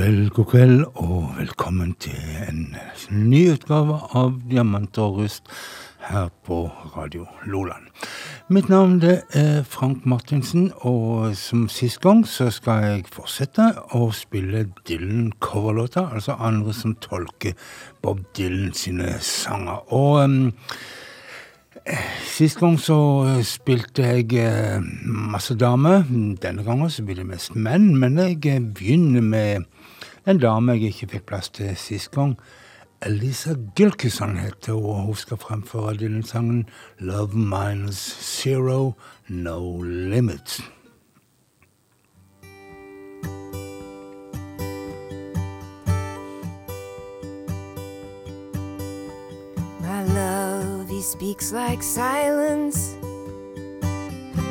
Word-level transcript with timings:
Kveld, 0.00 0.30
god 0.30 0.44
kveld, 0.48 0.84
og 0.94 1.34
velkommen 1.36 1.90
til 2.00 2.14
en 2.48 2.60
ny 3.12 3.40
utgave 3.52 3.98
av 4.16 4.30
Diamant 4.48 4.96
og 4.96 5.18
rust 5.18 5.50
her 6.06 6.30
på 6.48 6.62
Radio 6.94 7.26
Loland. 7.44 7.90
Mitt 8.48 8.70
navn 8.72 8.94
det 9.02 9.18
er 9.36 9.60
Frank 9.68 10.06
Martinsen, 10.08 10.70
og 10.88 11.36
som 11.36 11.66
sist 11.68 12.00
gang 12.00 12.22
så 12.24 12.48
skal 12.48 12.86
jeg 12.86 13.10
fortsette 13.12 13.66
å 13.92 14.08
spille 14.16 14.70
Dylan-coverlåter, 14.88 16.08
altså 16.16 16.38
andre 16.40 16.72
som 16.72 16.96
tolker 17.04 17.52
Bob 18.00 18.24
Dylan 18.32 18.72
sine 18.72 19.18
sanger. 19.20 19.84
Og 19.92 20.24
um, 20.24 20.40
Sist 22.28 22.58
gang 22.60 22.76
så 22.80 22.96
spilte 23.46 24.04
jeg 24.04 24.34
eh, 24.38 24.82
masse 25.04 25.54
damer. 25.58 26.04
Denne 26.42 26.64
gangen 26.66 26.90
så 26.92 27.02
blir 27.06 27.16
det 27.20 27.26
mest 27.28 27.56
menn. 27.56 27.94
Men 27.98 28.18
jeg 28.20 28.60
begynner 28.76 29.24
med 29.24 29.68
en 30.26 30.38
dame 30.38 30.72
jeg 30.72 30.92
ikke 30.92 31.06
fikk 31.14 31.26
plass 31.26 31.48
til 31.50 31.76
sist 31.76 32.10
gang. 32.10 32.36
Elisa 33.06 33.54
Gilkison 33.76 34.36
heter 34.36 34.72
hun, 34.72 34.84
og 34.84 35.02
hun 35.02 35.14
skal 35.14 35.36
fremføre 35.36 35.96
denne 35.96 36.22
sangen 36.26 36.68
'Love 36.98 37.34
Minus 37.34 37.96
Zero 38.20 38.92
No 39.28 39.82
Limits'. 39.82 40.62
My 49.80 50.04
love, 50.14 50.88
he 50.88 51.02
speaks 51.02 51.52
like 51.52 51.82
silence 51.82 52.96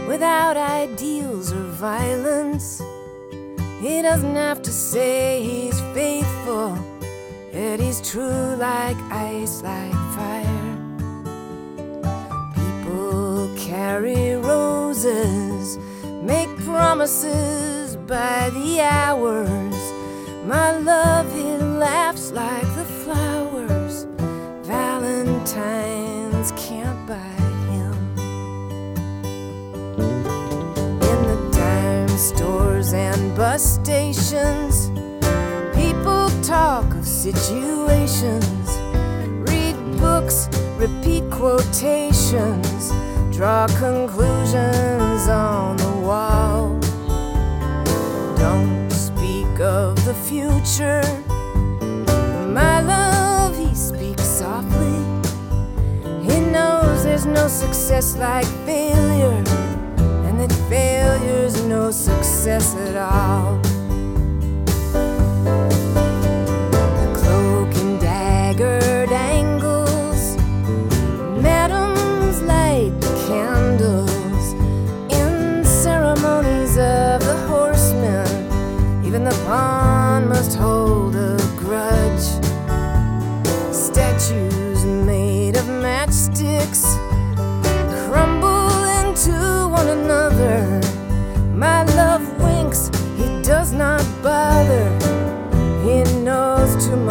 without 0.07 0.57
ideals 0.57 1.51
or 1.51 1.67
violence. 1.79 2.98
He 3.79 4.01
doesn't 4.01 4.35
have 4.35 4.61
to 4.63 4.71
say 4.71 5.41
he's 5.41 5.79
faithful, 5.93 6.77
yet 7.53 7.79
he's 7.79 8.01
true 8.01 8.55
like 8.57 8.97
ice, 9.09 9.61
like 9.61 9.93
fire. 10.17 10.75
People 12.55 13.49
carry 13.55 14.35
roses, 14.35 15.77
make 16.21 16.49
promises 16.65 17.95
by 17.95 18.49
the 18.49 18.81
hours. 18.81 19.79
My 20.45 20.77
love, 20.77 21.33
he 21.33 21.55
laughs 21.55 22.31
like 22.31 22.67
the 22.75 22.83
flowers. 22.83 24.05
Valentine's 24.67 26.08
stores 32.29 32.93
and 32.93 33.35
bus 33.35 33.63
stations, 33.81 34.91
people 35.75 36.29
talk 36.43 36.85
of 36.93 37.05
situations, 37.07 38.67
read 39.49 39.75
books, 39.97 40.47
repeat 40.77 41.23
quotations, 41.31 42.91
draw 43.35 43.65
conclusions 43.79 45.27
on 45.27 45.75
the 45.77 45.93
wall. 46.07 46.79
Don't 48.37 48.91
speak 48.91 49.59
of 49.59 49.95
the 50.05 50.13
future. 50.13 51.01
My 52.53 52.79
love, 52.81 53.57
he 53.57 53.73
speaks 53.73 54.23
softly. 54.23 54.99
He 56.27 56.39
knows 56.41 57.03
there's 57.05 57.25
no 57.25 57.47
success 57.47 58.15
like 58.17 58.45
failure, 58.67 59.43
that 60.39 60.51
failure's 60.69 61.61
no 61.65 61.91
success 61.91 62.73
at 62.75 62.95
all. 62.95 63.78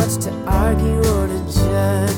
Much 0.08 0.24
to 0.24 0.32
argue 0.46 0.98
or 1.00 1.26
to 1.26 1.52
judge. 1.52 2.17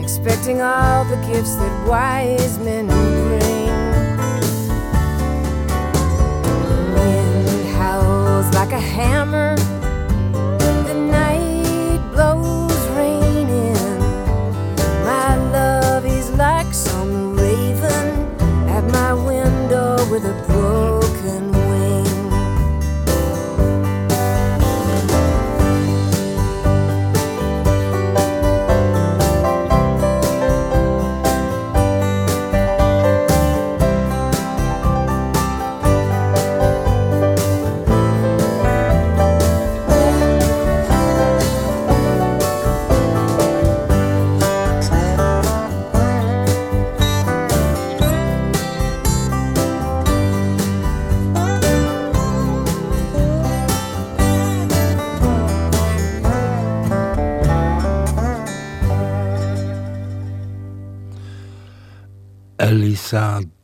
Expecting 0.00 0.60
all 0.60 1.04
the 1.04 1.16
gifts 1.28 1.54
that 1.54 1.86
wise 1.86 2.58
men 2.58 2.86
bring. 2.88 3.66
Wind 6.94 7.68
howls 7.76 8.52
like 8.54 8.72
a 8.72 8.80
hammer. 8.80 9.54
The 10.88 10.94
night 10.94 12.00
blows 12.12 12.88
rain 12.98 13.48
in. 13.48 13.98
My 15.04 15.36
love, 15.52 16.04
like 16.36 16.74
some 16.74 17.36
raven 17.36 18.26
at 18.68 18.84
my 18.90 19.14
window 19.14 19.94
with 20.10 20.24
a 20.24 20.45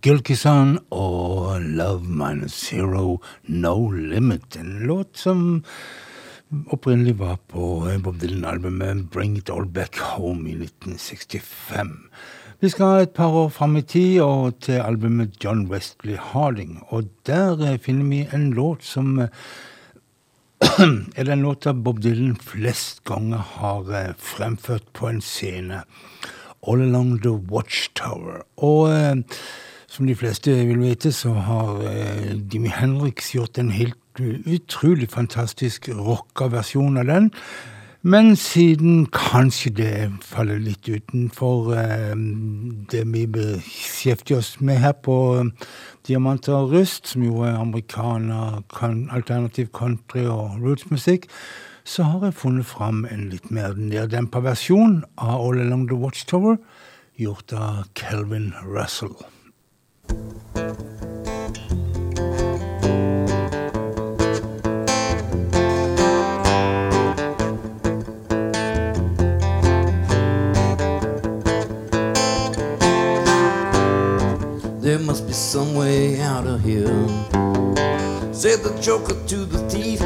Gilkison 0.02 0.80
og 0.90 1.62
Love 1.62 2.02
Minus 2.02 2.56
Zero 2.58 3.20
No 3.46 3.90
Limit. 3.90 4.56
En 4.58 4.80
låt 4.88 5.16
som 5.16 5.62
opprinnelig 6.74 7.14
var 7.20 7.36
på 7.46 7.86
Bob 8.02 8.18
Dylan-albumet 8.18 9.04
Bring 9.14 9.36
It 9.38 9.50
All 9.50 9.68
Back 9.70 10.00
Home 10.16 10.50
i 10.50 10.56
1965. 10.58 11.94
Vi 12.58 12.72
skal 12.74 13.04
et 13.04 13.14
par 13.14 13.30
år 13.30 13.48
fram 13.54 13.78
i 13.78 13.84
tid 13.86 14.18
og 14.26 14.58
til 14.66 14.82
albumet 14.82 15.38
John 15.38 15.68
Wesley 15.70 16.18
Harding. 16.18 16.82
Og 16.90 17.06
der 17.26 17.62
eh, 17.62 17.78
finner 17.78 18.10
vi 18.10 18.26
en 18.34 18.50
låt 18.58 18.82
som 18.82 19.20
er 21.16 21.24
den 21.30 21.46
låta 21.46 21.72
Bob 21.72 22.02
Dylan 22.02 22.36
flest 22.42 23.04
ganger 23.06 23.50
har 23.60 23.94
eh, 23.94 24.14
fremført 24.18 24.90
på 24.98 25.14
en 25.14 25.22
scene. 25.22 25.84
All 26.66 26.82
Along 26.90 27.20
The 27.22 27.38
Watchtower. 27.38 28.42
Og 28.56 28.90
eh, 28.90 29.20
Som 29.92 30.06
de 30.06 30.14
fleste 30.16 30.54
vil 30.64 30.78
vite, 30.80 31.10
så 31.12 31.34
har 31.36 31.82
eh, 31.84 32.30
Jimmy 32.52 32.70
Henriks 32.72 33.34
gjort 33.34 33.58
en 33.60 33.68
helt 33.70 34.20
utrolig 34.48 35.10
fantastisk 35.12 35.90
rocka 35.92 36.46
versjon 36.48 36.96
av 36.96 37.10
den. 37.10 37.26
Men 38.00 38.32
siden 38.36 39.04
kanskje 39.12 39.70
det 39.76 39.96
faller 40.24 40.62
litt 40.64 40.88
utenfor 40.88 41.74
eh, 41.76 42.14
det 42.88 43.02
vi 43.12 43.26
beskjeftiger 43.34 44.40
oss 44.40 44.54
med 44.64 44.80
her 44.80 44.94
på 44.96 45.18
eh, 45.42 45.68
Diamanter 46.08 46.56
og 46.56 46.72
rust, 46.72 47.12
som 47.12 47.26
jo 47.26 47.44
er 47.44 47.60
amerikaner, 47.60 48.62
kan, 48.72 49.04
alternativ 49.12 49.68
country 49.76 50.24
og 50.24 50.56
rootsmusikk, 50.64 51.28
så 51.84 52.08
har 52.08 52.24
jeg 52.30 52.38
funnet 52.40 52.70
fram 52.70 53.04
en 53.12 53.28
litt 53.28 53.52
mer 53.52 53.76
neddempa 53.76 54.40
versjon 54.40 55.02
av 55.20 55.36
All 55.36 55.60
Along 55.60 55.84
The 55.92 56.00
Watchtower, 56.00 56.56
gjort 57.20 57.52
av 57.52 57.84
Kelvin 57.92 58.54
Russell. 58.64 59.12
There 74.82 74.98
must 74.98 75.26
be 75.28 75.32
some 75.32 75.74
way 75.74 76.20
out 76.20 76.46
of 76.46 76.60
here. 76.60 76.88
Said 78.34 78.60
the 78.60 78.76
joker 78.82 79.14
to 79.28 79.44
the 79.44 79.58
thief. 79.70 80.00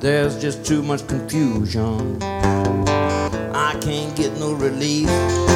There's 0.00 0.40
just 0.40 0.64
too 0.64 0.82
much 0.82 1.06
confusion. 1.06 2.22
I 2.22 3.78
can't 3.82 4.16
get 4.16 4.32
no 4.40 4.54
relief. 4.54 5.49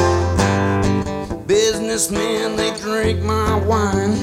Businessmen, 1.47 2.55
they 2.55 2.75
drink 2.77 3.21
my 3.21 3.55
wine. 3.65 4.13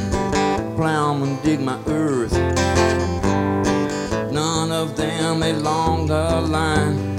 Plowmen 0.76 1.40
dig 1.44 1.60
my 1.60 1.78
earth. 1.86 2.32
None 4.32 4.72
of 4.72 4.96
them 4.96 5.42
along 5.42 6.08
the 6.08 6.40
line 6.40 7.12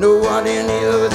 know 0.00 0.16
what 0.18 0.46
any 0.46 0.84
of 0.86 1.10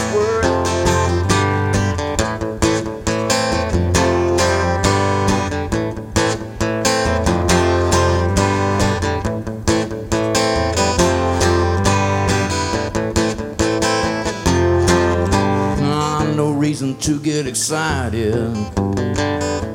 to 17.03 17.19
get 17.19 17.45
excited. 17.45 18.33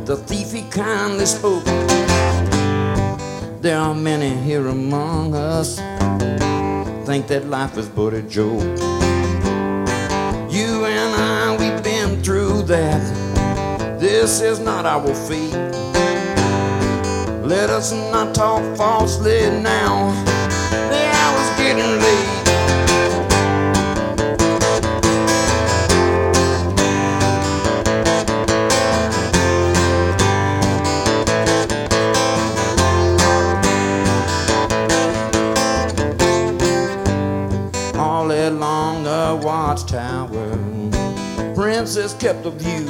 The 0.06 0.16
thief 0.26 0.50
he 0.50 0.62
kindly 0.70 1.26
spoke. 1.26 1.62
There 3.60 3.76
are 3.76 3.94
many 3.94 4.30
here 4.30 4.66
among 4.69 5.34
us 5.34 5.76
think 7.04 7.26
that 7.26 7.44
life 7.46 7.76
is 7.76 7.86
but 7.86 8.14
a 8.14 8.22
joke. 8.22 8.62
You 10.50 10.86
and 10.86 11.14
I, 11.20 11.54
we've 11.60 11.84
been 11.84 12.22
through 12.22 12.62
that. 12.62 14.00
This 14.00 14.40
is 14.40 14.58
not 14.58 14.86
our 14.86 15.14
fate. 15.14 15.52
Let 17.44 17.69
us 17.69 17.92
not 17.92 18.34
talk 18.34 18.62
falsely 18.74 19.50
now. 19.60 20.38
Watchtower. 39.43 40.56
Princess 41.55 42.14
kept 42.14 42.46
a 42.46 42.50
view 42.50 42.87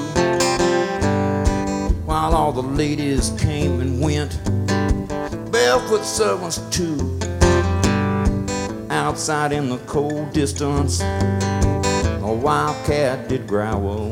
while 2.04 2.34
all 2.34 2.52
the 2.52 2.62
ladies 2.62 3.30
came 3.38 3.80
and 3.80 4.00
went. 4.00 4.40
Barefoot 5.50 6.04
servants, 6.04 6.58
too. 6.70 7.18
Outside 8.90 9.52
in 9.52 9.68
the 9.68 9.78
cold 9.86 10.32
distance, 10.32 11.00
a 11.00 12.32
wildcat 12.42 13.28
did 13.28 13.46
growl. 13.46 14.10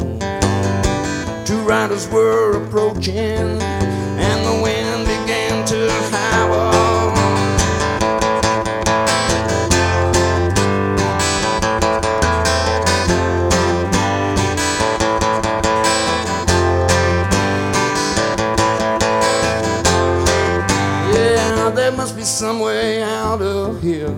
Two 1.44 1.61
riders 1.62 2.09
were 2.09 2.65
approaching, 2.65 3.15
and 3.15 4.41
the 4.47 4.62
wind 4.62 5.06
began 5.06 5.65
to 5.67 5.91
howl. 6.11 6.36
Some 22.37 22.61
way 22.61 23.03
out 23.03 23.41
of 23.41 23.83
here, 23.83 24.15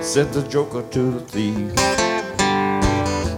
said 0.00 0.32
the 0.32 0.40
joker 0.48 0.82
to 0.92 1.10
the 1.10 1.18
thief. 1.18 1.74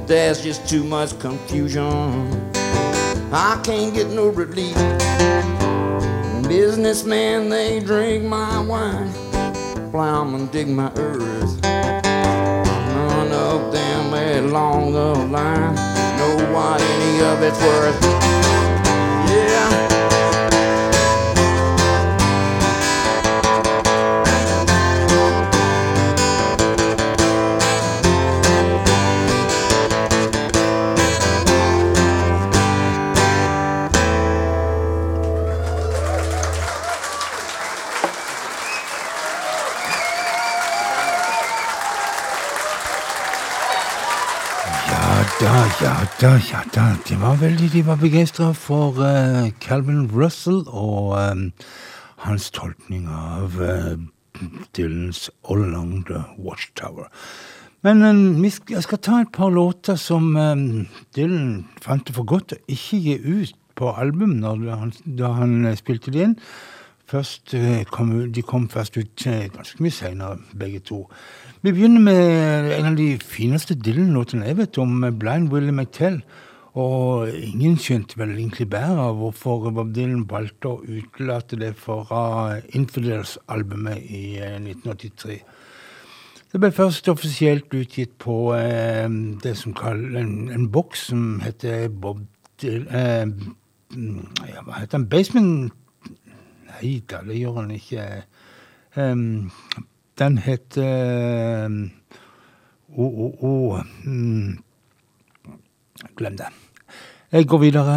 There's 0.06 0.43
just 0.43 0.69
too 0.69 0.84
much 0.84 1.19
confusion. 1.19 2.52
I 3.32 3.58
can't 3.64 3.94
get 3.94 4.08
no 4.08 4.28
relief. 4.28 4.75
Businessmen, 6.46 7.48
they 7.48 7.81
drink 7.81 8.25
my 8.25 8.60
wine. 8.60 9.10
Plowmen 9.90 10.52
dig 10.52 10.69
my 10.69 10.92
earth. 10.96 11.58
None 11.62 13.32
of 13.32 13.72
them 13.72 14.12
along 14.12 14.92
the 14.92 15.14
line 15.32 15.75
know 16.18 16.52
what 16.52 16.82
any 16.82 17.25
of 17.25 17.42
it's 17.42 17.59
worth. 17.62 18.55
Ja 45.87 46.00
da, 46.19 46.33
ja 46.50 46.64
da. 46.75 46.85
De 47.07 47.14
var 47.21 47.37
veldig 47.38 47.69
de 47.71 47.81
var 47.87 48.00
begeistra 48.00 48.49
for 48.59 48.97
uh, 48.99 49.52
Calvin 49.62 50.09
Russell 50.11 50.64
og 50.66 51.12
um, 51.14 51.45
hans 52.25 52.49
tolkning 52.50 53.05
av 53.07 53.55
uh, 53.62 53.95
Dylans 54.75 55.28
All 55.47 55.62
Along 55.62 56.00
The 56.09 56.25
Watchtower. 56.43 57.07
Men 57.87 58.02
um, 58.02 58.43
jeg 58.43 58.83
skal 58.83 58.99
ta 58.99 59.21
et 59.23 59.31
par 59.31 59.55
låter 59.55 59.95
som 59.95 60.35
um, 60.35 60.88
Dylan 61.14 61.69
fant 61.78 62.02
det 62.02 62.19
for 62.19 62.26
godt 62.26 62.57
å 62.57 62.61
ikke 62.66 62.99
gi 63.05 63.16
ut 63.23 63.55
på 63.78 63.95
album 63.95 64.40
når 64.43 64.66
han, 64.81 64.95
da 65.07 65.37
han 65.38 65.71
spilte 65.78 66.11
det 66.11 66.26
inn. 66.26 66.38
Først, 67.06 67.54
kom, 67.94 68.08
de 68.34 68.42
kom 68.42 68.64
først 68.68 68.96
ut 68.98 69.22
ganske 69.54 69.82
mye 69.82 69.94
seinere, 69.94 70.40
begge 70.58 70.80
to. 70.82 71.04
Vi 71.62 71.70
begynner 71.70 72.02
med 72.02 72.72
en 72.75 72.88
av 72.90 72.96
de 72.98 73.12
fineste 73.22 73.76
Dylan-låtene 73.78 74.48
jeg 74.48 74.58
vet 74.58 74.78
om, 74.82 75.06
Blind 75.14 75.52
Willie 75.52 75.70
McTell. 75.70 76.18
Og 76.76 77.30
ingen 77.32 77.78
skjønte 77.80 78.18
vel 78.20 78.34
egentlig 78.34 78.66
bedre 78.68 79.08
hvorfor 79.16 79.70
Bob 79.72 79.94
Dylan 79.96 80.26
valgte 80.28 80.75
å 80.75 80.82
utelate 80.84 81.56
det 81.56 81.72
fra 81.80 82.58
Infidels-albumet 82.76 84.02
i 84.04 84.25
1983. 84.42 85.38
Eh, 85.38 85.62
det 86.52 86.60
ble 86.60 86.70
først 86.76 87.08
offisielt 87.08 87.72
utgitt 87.75 88.12
på 88.20 88.36
eh, 88.58 89.08
det 89.42 89.54
som 89.56 89.72
kalles 89.76 90.20
en, 90.20 90.50
en 90.52 90.68
boks 90.72 91.08
som 91.08 91.25
heter 91.44 91.88
Bob 91.88 92.20
Dylan 92.60 92.92
eh, 92.92 93.25
ja, 94.52 94.60
Hva 94.66 94.82
heter 94.82 94.98
den? 94.98 95.08
Basement 95.08 95.72
Nei 96.76 97.00
da, 97.09 97.23
det 97.25 97.38
gjør 97.38 97.62
han 97.62 97.71
ikke. 97.73 98.04
Um, 98.97 99.50
den 100.18 100.38
heter 100.40 101.73
Å, 102.97 103.04
å, 103.04 103.26
å 103.45 103.52
Glem 106.16 106.37
det. 106.37 106.49
Jeg 107.33 107.49
går 107.49 107.59
videre. 107.59 107.97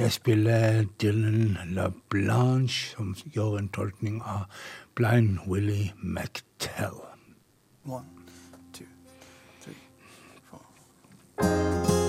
Jeg 0.00 0.12
spiller 0.12 0.84
Dylan 1.00 1.58
La 1.76 1.90
Blanche, 2.10 2.96
som 2.96 3.14
gjør 3.32 3.58
en 3.60 3.68
tolkning 3.68 4.18
av 4.24 4.48
Blind 4.96 5.38
Willie 5.46 5.92
McTell. 6.02 6.98
One, 7.84 8.04
two, 8.72 8.88
three, 9.62 9.76
four. 10.50 11.99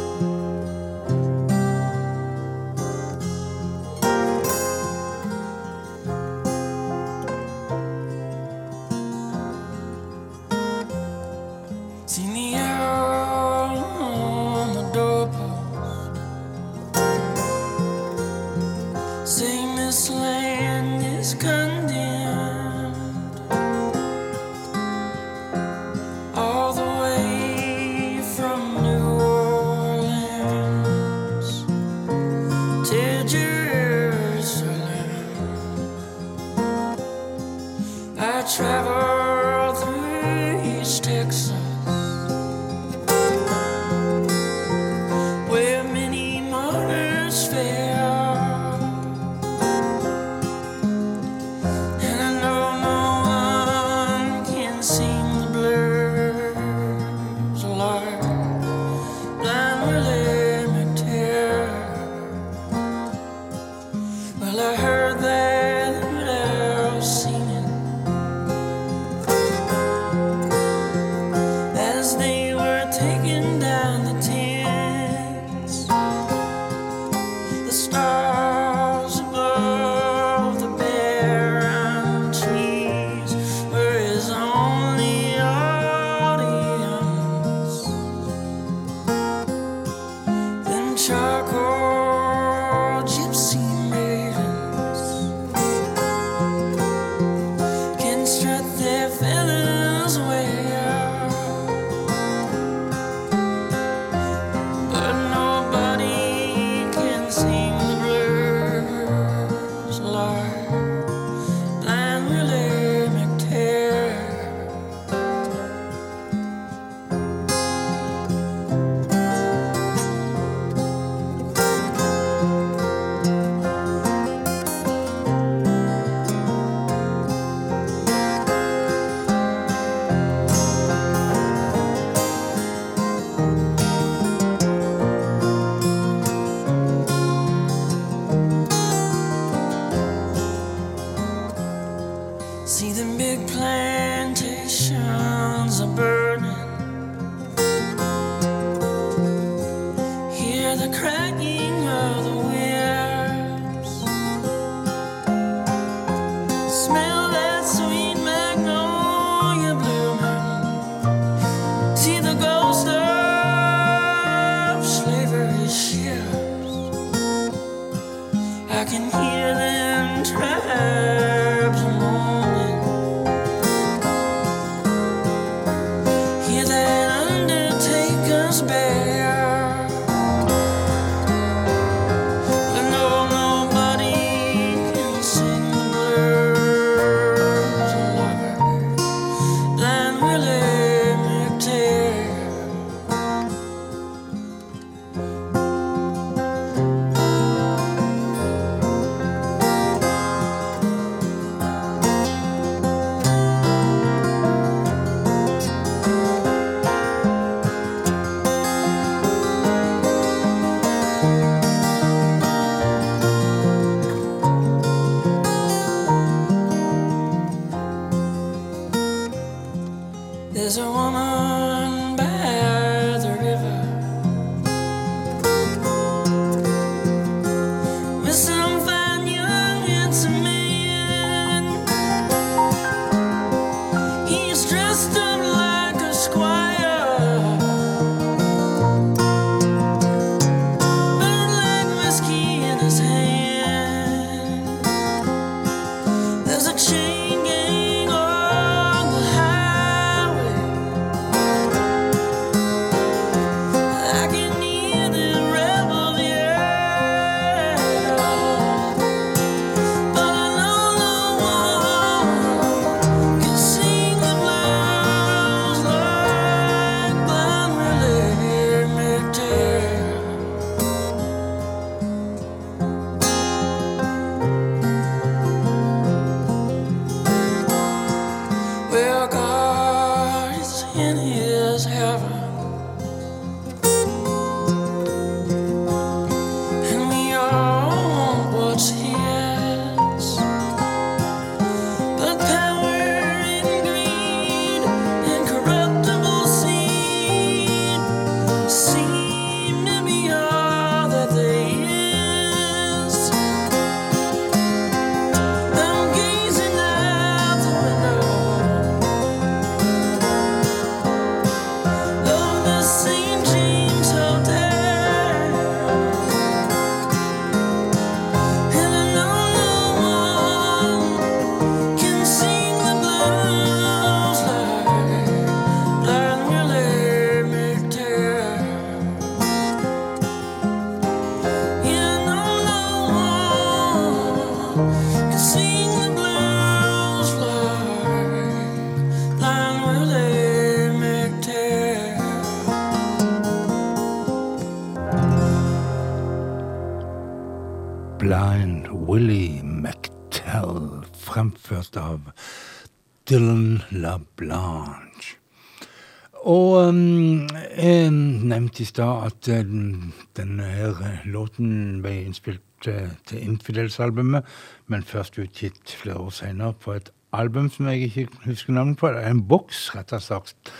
Stad 358.92 359.26
at 359.30 359.50
um, 359.56 360.12
denne 360.38 360.68
her 360.68 361.22
låten 361.26 362.02
ble 362.04 362.18
innspilt 362.26 362.88
uh, 362.88 363.12
til 363.30 363.44
Infidels-albumet, 363.48 364.48
men 364.92 365.08
først 365.08 365.40
utgitt 365.42 365.96
flere 366.02 366.22
år 366.28 366.34
seinere 366.36 366.76
på 366.78 366.98
et 367.00 367.12
album 367.34 367.70
som 367.72 367.88
jeg 367.88 368.10
ikke 368.10 368.28
husker 368.46 368.76
navnet 368.76 369.00
på. 369.00 369.14
Det 369.14 369.24
er 369.24 369.32
en 369.32 369.46
boks, 369.48 369.88
rett 369.96 370.12
og 370.14 370.24
slett. 370.26 370.74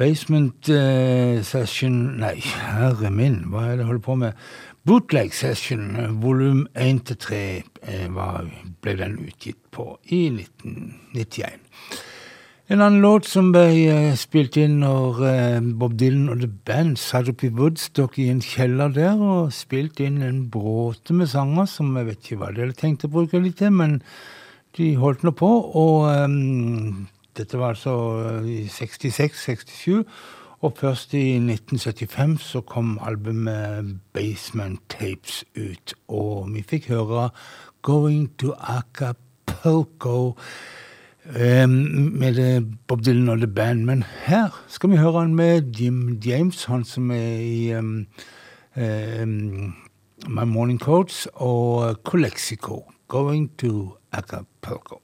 Basement 0.00 0.68
Session 1.44 1.98
Nei, 2.18 2.38
herre 2.40 3.10
min, 3.12 3.42
hva 3.52 3.66
er 3.66 3.76
det 3.76 3.84
jeg 3.84 3.90
holder 3.90 4.04
på 4.06 4.16
med? 4.22 4.46
Bootleg 4.88 5.34
Session 5.36 5.92
volum 6.24 6.64
1-3 6.74 7.36
ble 8.82 8.94
den 8.98 9.18
utgitt 9.22 9.60
på 9.70 9.92
i 10.10 10.24
1991. 10.32 11.60
En 12.72 12.80
annen 12.80 13.02
låt 13.04 13.26
som 13.28 13.50
ble 13.52 13.66
uh, 13.92 14.14
spilt 14.16 14.54
inn 14.56 14.78
når 14.80 15.18
uh, 15.20 15.64
Bob 15.76 15.98
Dylan 16.00 16.30
og 16.32 16.38
The 16.40 16.48
Band 16.48 16.96
satt 16.96 17.28
oppe 17.28 17.50
i 17.50 17.52
Woodstock 17.52 18.16
i 18.16 18.30
en 18.32 18.40
kjeller 18.40 18.94
der 18.94 19.20
og 19.20 19.50
spilte 19.52 20.06
inn 20.06 20.22
en 20.24 20.38
bråte 20.48 21.12
med 21.12 21.28
sanger 21.28 21.68
som 21.68 21.90
jeg 22.00 22.08
vet 22.08 22.22
ikke 22.22 22.38
hva 22.40 22.48
de 22.48 22.64
hadde 22.64 22.78
tenkt 22.80 23.04
å 23.04 23.12
bruke 23.12 23.42
litt 23.44 23.58
til, 23.60 23.74
men 23.76 23.98
de 24.78 24.88
holdt 24.96 25.20
nå 25.20 25.34
på. 25.36 25.52
Og 25.82 26.08
um, 26.16 27.04
dette 27.36 27.60
var 27.60 27.76
altså 27.76 28.40
i 28.40 28.62
66-67. 28.72 30.00
Og 30.64 30.76
først 30.80 31.12
i 31.18 31.26
1975 31.42 32.38
så 32.40 32.64
kom 32.64 32.94
albumet 33.04 33.98
Basement 34.16 34.80
Tapes 34.88 35.42
ut, 35.60 35.92
og 36.08 36.48
vi 36.54 36.64
fikk 36.72 36.88
høre 36.94 37.34
Going 37.84 38.30
to 38.40 38.56
Acapulco 38.56 40.32
med 41.26 42.66
Bob 42.88 43.04
Dylan 43.04 43.28
og 43.28 43.38
The 43.38 43.46
Band. 43.46 43.84
Men 43.84 44.04
her 44.24 44.64
skal 44.68 44.90
vi 44.90 44.96
høre 44.96 45.20
han 45.20 45.34
med 45.34 45.62
Jim 45.78 46.20
James, 46.24 46.64
han 46.64 46.84
som 46.84 47.10
er 47.10 47.38
i 47.38 47.74
um, 47.76 48.06
um, 48.76 49.74
My 50.28 50.44
Morning 50.46 50.80
Coats, 50.80 51.28
og 51.34 51.96
Colexico. 52.04 52.84
Going 53.08 53.50
to 53.58 53.96
Acapulco. 54.12 55.01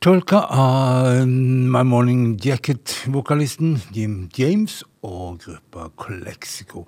Tolka 0.00 0.38
av 0.48 1.26
My 1.28 1.82
Morning 1.84 2.38
Jacket-vokalisten 2.40 3.74
Jim 3.92 4.30
James 4.32 4.78
og 5.04 5.42
gruppa 5.42 5.90
Colexico. 6.00 6.86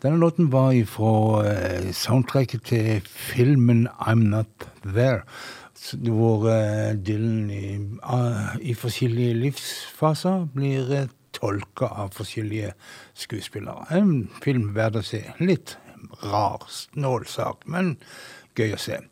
Denne 0.00 0.16
låten 0.22 0.48
var 0.48 0.72
fra 0.88 1.42
eh, 1.44 1.90
soundtracket 1.92 2.64
til 2.70 3.02
filmen 3.04 3.82
I'm 4.00 4.22
Not 4.32 4.64
There. 4.80 5.26
Hvor 6.08 6.48
eh, 6.48 6.96
Dylan 6.96 7.52
i, 7.52 7.74
uh, 8.00 8.56
i 8.56 8.72
forskjellige 8.72 9.36
livsfaser 9.42 10.48
blir 10.56 11.12
tolka 11.36 11.92
av 11.92 12.16
forskjellige 12.16 12.72
skuespillere. 13.12 13.90
En 13.92 14.30
film 14.40 14.70
verdt 14.72 15.02
å 15.02 15.04
se. 15.04 15.20
Litt 15.44 15.76
rar, 16.24 16.64
snål 16.72 17.28
sak, 17.28 17.68
men 17.68 17.98
gøy 18.56 18.72
å 18.72 18.82
se. 18.88 19.02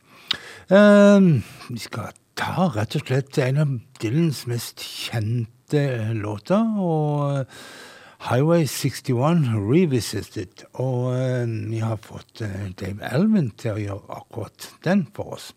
Uh, 0.73 1.45
vi 1.69 1.85
skal 1.85 2.17
ta 2.43 2.65
rett 2.75 2.97
og 2.99 3.05
slett 3.07 3.39
en 3.39 3.59
av 3.63 3.73
Dylans 4.03 4.43
mest 4.51 4.83
kjente 4.83 5.83
låter. 6.19 6.59
og 6.59 7.47
Highway 8.23 8.67
61 8.67 9.47
Revisited. 9.71 10.65
Og 10.75 11.15
vi 11.71 11.79
har 11.79 11.97
fått 12.03 12.43
Dave 12.81 13.11
Elvin 13.15 13.51
til 13.59 13.77
å 13.77 13.83
gjøre 13.83 14.19
akkurat 14.19 14.69
den 14.85 15.07
for 15.15 15.37
oss. 15.39 15.53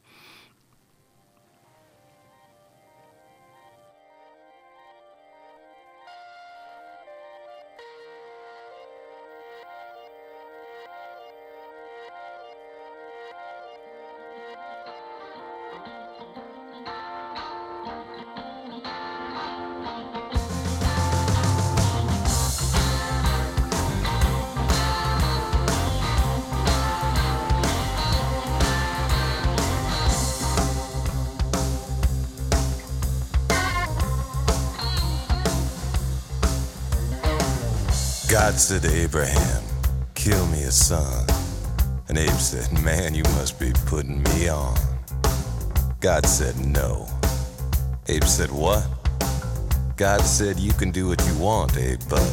Said 38.65 38.81
to 38.81 38.91
Abraham, 38.91 39.63
Kill 40.15 40.43
me 40.47 40.63
a 40.63 40.71
son. 40.71 41.27
And 42.09 42.17
Abe 42.17 42.31
said, 42.31 42.83
Man, 42.83 43.13
you 43.13 43.21
must 43.37 43.59
be 43.59 43.71
putting 43.85 44.23
me 44.23 44.49
on. 44.49 44.75
God 45.99 46.25
said, 46.25 46.57
No. 46.65 47.07
Abe 48.07 48.23
said, 48.23 48.49
What? 48.49 48.83
God 49.97 50.21
said, 50.21 50.57
You 50.59 50.73
can 50.73 50.89
do 50.89 51.07
what 51.07 51.23
you 51.27 51.37
want, 51.37 51.77
Abe, 51.77 51.99
but 52.09 52.25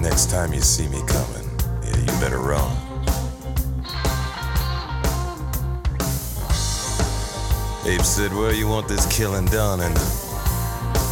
next 0.00 0.30
time 0.30 0.54
you 0.54 0.62
see 0.62 0.88
me 0.88 1.02
coming, 1.06 1.46
yeah, 1.84 1.98
you 1.98 2.18
better 2.18 2.38
run. 2.38 2.74
Abe 7.84 8.00
said, 8.00 8.32
Where 8.32 8.54
you 8.54 8.68
want 8.68 8.88
this 8.88 9.04
killing 9.14 9.44
done? 9.44 9.80
And 9.80 9.94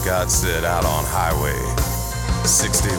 God 0.02 0.30
said, 0.30 0.64
Out 0.64 0.87
on 0.87 1.04
highway 1.04 1.97
61. 2.48 2.98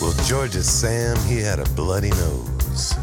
Well, 0.00 0.12
Georgia 0.26 0.62
Sam, 0.62 1.16
he 1.26 1.40
had 1.40 1.58
a 1.58 1.64
bloody 1.70 2.10
nose. 2.10 2.94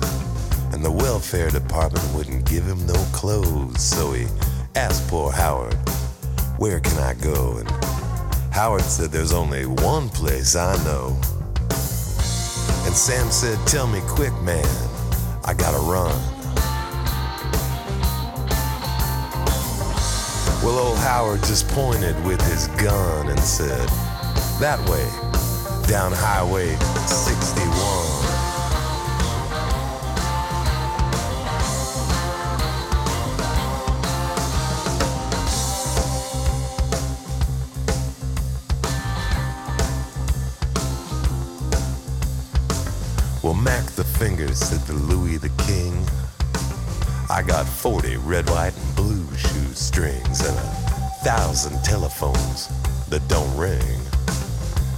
And 0.72 0.82
the 0.82 0.90
welfare 0.90 1.50
department 1.50 2.06
wouldn't 2.16 2.50
give 2.50 2.64
him 2.64 2.86
no 2.88 2.94
clothes. 3.12 3.84
So 3.84 4.14
he 4.14 4.28
asked 4.76 5.10
poor 5.10 5.30
Howard, 5.34 5.76
Where 6.58 6.80
can 6.80 6.98
I 7.00 7.16
go? 7.16 7.58
And 7.58 7.81
Howard 8.52 8.82
said 8.82 9.12
there's 9.12 9.32
only 9.32 9.66
one 9.66 10.10
place 10.10 10.56
I 10.58 10.76
know. 10.84 11.18
And 12.86 12.94
Sam 12.94 13.32
said, 13.32 13.58
Tell 13.66 13.88
me 13.88 14.02
quick, 14.08 14.34
man, 14.42 14.66
I 15.46 15.54
gotta 15.54 15.80
run. 15.80 16.12
Well, 20.64 20.78
old 20.78 20.98
Howard 21.00 21.40
just 21.46 21.68
pointed 21.70 22.22
with 22.26 22.42
his 22.42 22.68
gun 22.84 23.30
and 23.30 23.40
said, 23.40 23.88
That 24.60 24.80
way, 24.90 25.08
down 25.88 26.12
Highway 26.12 26.76
61. 27.08 27.71
Fingers, 44.22 44.60
said 44.60 44.80
the 44.82 44.94
Louis 44.94 45.38
the 45.38 45.50
King. 45.66 45.98
I 47.28 47.42
got 47.42 47.66
40 47.66 48.18
red, 48.18 48.48
white, 48.52 48.78
and 48.78 48.96
blue 48.96 49.26
shoestrings 49.36 50.48
and 50.48 50.56
a 50.56 50.70
thousand 51.24 51.84
telephones 51.84 52.68
that 53.10 53.28
don't 53.28 53.58
ring. 53.58 53.98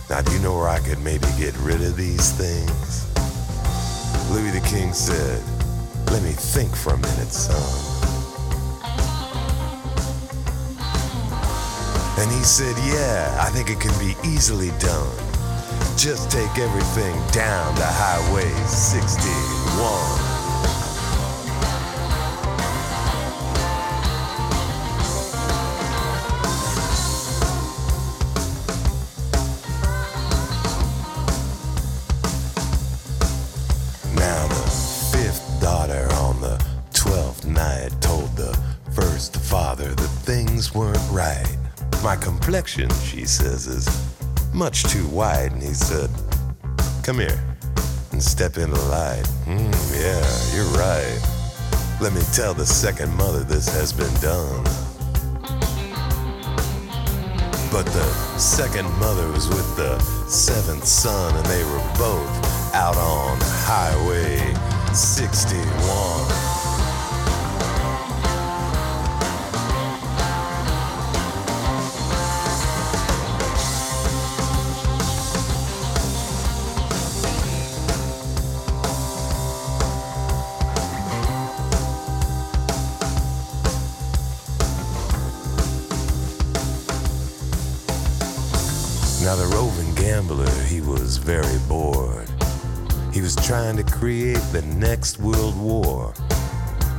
Now, 0.10 0.20
do 0.24 0.34
you 0.34 0.40
know 0.40 0.54
where 0.58 0.68
I 0.68 0.80
could 0.80 1.00
maybe 1.00 1.26
get 1.38 1.56
rid 1.60 1.82
of 1.82 1.96
these 1.96 2.32
things? 2.34 3.08
Louis 4.30 4.52
the 4.52 4.68
King 4.68 4.92
said, 4.92 5.42
Let 6.12 6.22
me 6.22 6.32
think 6.32 6.76
for 6.76 6.92
a 6.92 6.98
minute, 6.98 7.32
son. 7.32 7.56
And 12.20 12.30
he 12.30 12.44
said, 12.44 12.76
Yeah, 12.84 13.38
I 13.40 13.50
think 13.52 13.70
it 13.70 13.80
can 13.80 13.98
be 14.00 14.16
easily 14.28 14.72
done. 14.80 15.33
Just 15.98 16.30
take 16.32 16.58
everything 16.58 17.16
down 17.32 17.74
the 17.76 17.86
Highway 17.86 18.50
61. 18.68 20.34
Now 34.16 34.48
the 34.48 34.56
fifth 35.14 35.62
daughter 35.62 36.08
on 36.16 36.42
the 36.42 36.62
twelfth 36.94 37.46
night 37.46 37.92
told 38.02 38.36
the 38.36 38.58
first 38.94 39.38
father 39.38 39.88
that 39.96 40.10
things 40.26 40.76
weren't 40.76 41.00
right. 41.12 41.58
My 42.04 42.18
complexion, 42.18 42.90
she 43.06 43.24
says, 43.24 43.68
is 43.68 43.88
much 44.54 44.84
too 44.84 45.08
wide, 45.08 45.52
and 45.52 45.62
he 45.62 45.74
said, 45.74 46.10
Come 47.04 47.20
here 47.20 47.40
and 48.12 48.22
step 48.22 48.58
into 48.58 48.76
the 48.76 48.86
light. 48.86 49.24
Mm, 49.46 49.74
yeah, 50.00 50.56
you're 50.56 50.72
right. 50.78 51.20
Let 52.00 52.14
me 52.14 52.22
tell 52.34 52.54
the 52.54 52.66
second 52.66 53.14
mother 53.16 53.44
this 53.44 53.68
has 53.74 53.92
been 53.92 54.14
done. 54.22 54.64
But 57.72 57.86
the 57.88 58.08
second 58.38 58.86
mother 59.00 59.28
was 59.32 59.48
with 59.48 59.76
the 59.76 60.00
seventh 60.28 60.86
son, 60.86 61.36
and 61.36 61.46
they 61.48 61.64
were 61.64 61.84
both 61.98 62.74
out 62.76 62.98
on 62.98 63.38
Highway 63.42 64.54
61. 64.94 66.43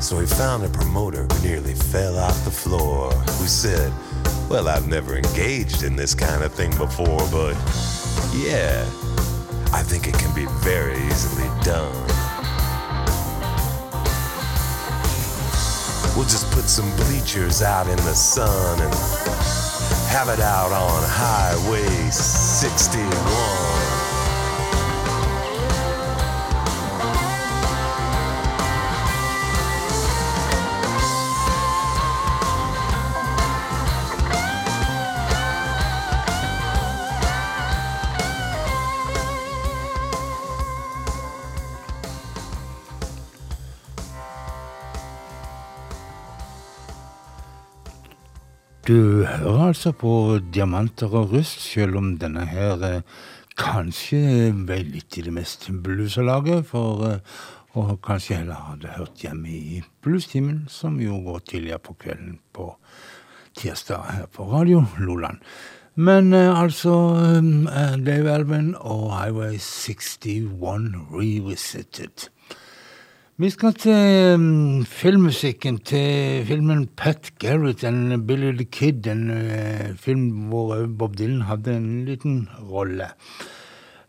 So 0.04 0.20
he 0.20 0.26
found 0.26 0.62
a 0.62 0.68
promoter 0.68 1.22
who 1.22 1.48
nearly 1.48 1.72
fell 1.72 2.18
off 2.18 2.44
the 2.44 2.50
floor, 2.50 3.10
who 3.10 3.46
said, 3.46 3.90
Well, 4.50 4.68
I've 4.68 4.86
never 4.86 5.16
engaged 5.16 5.82
in 5.82 5.96
this 5.96 6.14
kind 6.14 6.44
of 6.44 6.52
thing 6.52 6.76
before, 6.76 7.26
but 7.32 7.54
yeah, 8.36 8.84
I 9.72 9.82
think 9.82 10.06
it 10.06 10.12
can 10.12 10.34
be 10.34 10.44
very 10.60 10.98
easily 11.06 11.48
done. 11.62 11.90
We'll 16.14 16.28
just 16.28 16.50
put 16.52 16.64
some 16.64 16.94
bleachers 17.06 17.62
out 17.62 17.88
in 17.88 17.96
the 17.96 18.14
sun 18.14 18.82
and 18.82 18.94
have 20.10 20.28
it 20.28 20.40
out 20.40 20.70
on 20.70 21.02
Highway 21.06 22.10
61. 22.10 23.63
Du 48.84 49.24
hører 49.24 49.70
altså 49.70 49.94
på 49.96 50.38
Diamanter 50.52 51.08
og 51.16 51.30
rust, 51.32 51.62
selv 51.64 51.96
om 51.96 52.10
denne 52.20 52.42
her 52.44 52.82
eh, 52.84 53.22
kanskje 53.56 54.50
ble 54.68 54.76
litt 54.84 55.16
i 55.16 55.22
det 55.24 55.32
mest 55.32 55.70
bluesa 55.86 56.20
laget, 56.20 56.66
for 56.68 57.00
eh, 57.08 57.38
og 57.80 57.94
kanskje 58.04 58.42
heller 58.42 58.60
hadde 58.66 58.92
hørt 58.98 59.24
hjemme 59.24 59.48
i 59.48 59.80
bluestimen, 60.04 60.66
som 60.68 61.00
jo 61.00 61.16
går 61.24 61.40
tidligere 61.48 61.80
på 61.86 61.96
kvelden 62.04 62.36
på 62.52 62.74
tirsdag 63.56 64.04
her 64.18 64.28
på 64.28 64.50
Radio 64.52 64.84
Loland. 64.98 65.40
Men 65.96 66.34
eh, 66.36 66.52
altså 66.52 66.92
eh, 67.24 67.96
Dave 68.04 68.36
Alvin 68.36 68.74
og 68.76 69.14
Highway 69.16 69.56
61 69.56 70.92
Revisited. 71.08 72.28
Vi 73.34 73.48
skal 73.50 73.72
til 73.74 74.34
um, 74.38 74.84
filmmusikken, 74.86 75.80
til 75.82 76.44
filmen 76.46 76.84
Pat 76.86 77.32
Garrett 77.42 77.82
and 77.82 78.26
Billy 78.28 78.52
the 78.54 78.64
Kid. 78.64 79.08
En 79.10 79.24
uh, 79.30 79.96
film 79.98 80.28
hvor 80.52 80.86
Bob 80.86 81.16
Dylan 81.18 81.40
hadde 81.48 81.72
en 81.74 82.04
liten 82.06 82.44
rolle. 82.70 83.08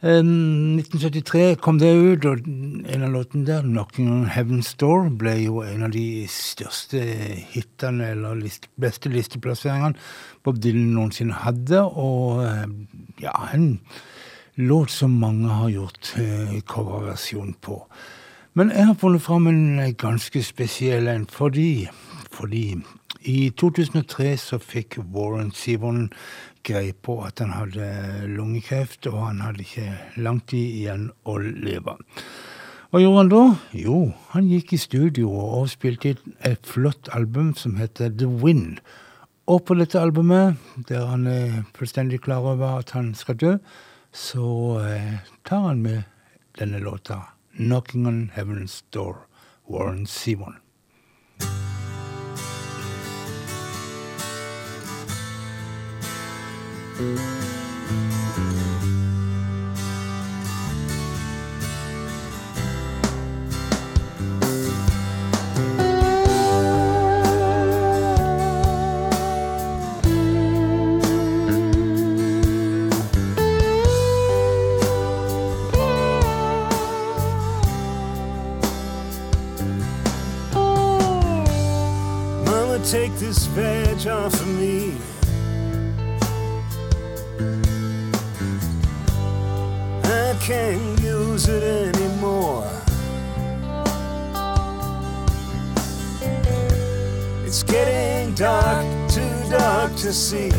Um, 0.04 0.78
1973 0.78 1.56
kom 1.58 1.80
det 1.82 1.90
ut, 1.98 2.28
og 2.30 2.46
en 2.46 3.06
av 3.08 3.16
låtene 3.16 3.48
der, 3.48 3.64
'Knocking 3.64 4.12
on 4.12 4.28
Heaven's 4.30 4.76
Door', 4.78 5.10
ble 5.10 5.34
jo 5.42 5.64
en 5.66 5.88
av 5.88 5.96
de 5.96 6.28
største 6.30 7.02
hitene, 7.50 8.12
eller 8.12 8.36
list, 8.36 8.70
beste 8.78 9.10
listeplasseringene 9.10 9.98
Bob 10.44 10.62
Dylan 10.62 10.94
noensinne 10.94 11.34
hadde. 11.34 11.82
Og 11.82 12.46
uh, 12.46 12.70
ja, 13.24 13.34
en 13.56 13.80
låt 14.56 14.94
som 14.94 15.18
mange 15.18 15.50
har 15.50 15.74
gjort 15.74 16.14
uh, 16.20 16.62
coverversjon 16.62 17.56
på. 17.58 17.82
Men 18.56 18.70
jeg 18.72 18.86
har 18.88 18.96
funnet 18.96 19.20
fram 19.20 19.48
en 19.52 19.96
ganske 20.00 20.40
spesiell 20.44 21.10
en 21.12 21.26
fordi, 21.28 21.90
fordi 22.32 22.78
i 23.28 23.50
2003 23.52 24.30
så 24.40 24.60
fikk 24.64 24.96
Warren 25.12 25.50
Sivon 25.52 26.06
greie 26.64 26.94
på 26.94 27.18
at 27.28 27.44
han 27.44 27.52
hadde 27.52 27.90
lungekreft, 28.32 29.10
og 29.12 29.26
han 29.26 29.44
hadde 29.44 29.66
ikke 29.66 29.90
lang 30.24 30.40
tid 30.48 30.80
igjen 30.80 31.10
å 31.28 31.36
leve. 31.44 31.98
Hva 32.94 33.04
gjorde 33.04 33.26
han 33.26 33.34
da? 33.34 33.44
Jo, 33.76 34.00
han 34.32 34.48
gikk 34.48 34.72
i 34.78 34.82
studio 34.86 35.36
og 35.36 35.68
spilte 35.76 36.16
et 36.40 36.64
flott 36.64 37.12
album 37.12 37.52
som 37.60 37.76
heter 37.76 38.16
The 38.16 38.32
Wind. 38.40 38.80
Og 39.52 39.66
på 39.68 39.76
dette 39.76 40.00
albumet, 40.00 40.56
der 40.88 41.04
han 41.12 41.28
er 41.28 41.64
fullstendig 41.76 42.24
klar 42.24 42.48
over 42.56 42.80
at 42.80 42.96
han 42.96 43.12
skal 43.20 43.36
dø, 43.36 43.56
så 44.16 44.80
eh, 44.88 45.16
tar 45.44 45.74
han 45.74 45.84
med 45.84 46.06
denne 46.56 46.80
låta. 46.80 47.35
Knocking 47.58 48.06
on 48.06 48.32
Heaven's 48.34 48.84
Door, 48.92 49.30
Warren 49.66 50.06
Zevon. 50.06 50.60
Dark, 98.36 98.86
too 99.10 99.50
dark 99.50 99.96
to 99.96 100.12
see. 100.12 100.50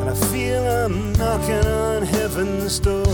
And 0.00 0.10
I 0.10 0.14
feel 0.30 0.62
I'm 0.62 1.12
knocking 1.14 1.66
on 1.66 2.02
heaven's 2.02 2.78
door. 2.78 3.04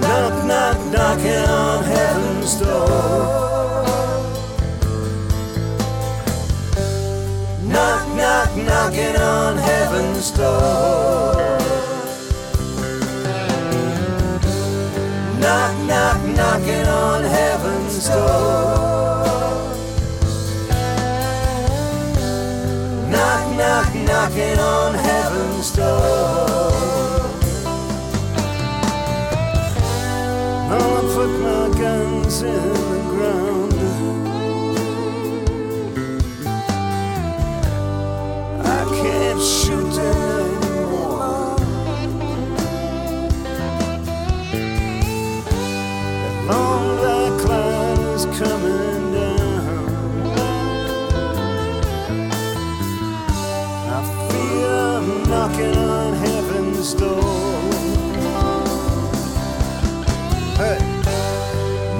knock, 0.00 0.44
knock, 0.44 0.78
knocking 0.92 1.44
on 1.48 1.84
heaven's 1.84 2.54
door. 2.60 3.82
Knock, 7.64 8.08
knock, 8.16 8.56
knocking 8.56 9.16
on 9.16 9.56
heaven's 9.56 10.30
door. 10.30 11.31
Knocking 16.36 16.86
on 16.86 17.24
heaven's 17.24 18.08
door. 18.08 19.24
Knock, 23.10 23.56
knock, 23.56 23.94
knocking 23.94 24.58
on 24.58 24.94
heaven's 24.94 25.70
door. 25.72 26.72
I'll 30.70 31.02
put 31.14 31.30
my 31.40 31.78
guns 31.78 32.42
in 32.42 32.81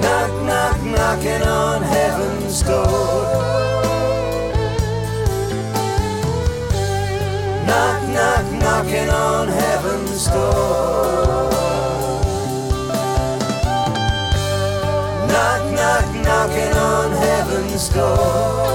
Knock, 0.01 0.31
knock, 0.43 0.81
knocking 0.83 1.41
on 1.41 1.81
heaven's 1.81 2.61
door. 2.61 3.43
Knock, 7.65 8.01
knock, 8.09 8.45
knocking 8.61 9.09
on 9.09 9.47
heaven's 9.47 10.27
door. 10.27 11.49
Knock, 15.27 15.63
knock, 15.73 16.05
knocking 16.23 16.73
on 16.77 17.11
heaven's 17.11 17.89
door. 17.89 18.72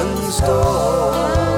On 0.00 0.16
heaven's 0.16 1.49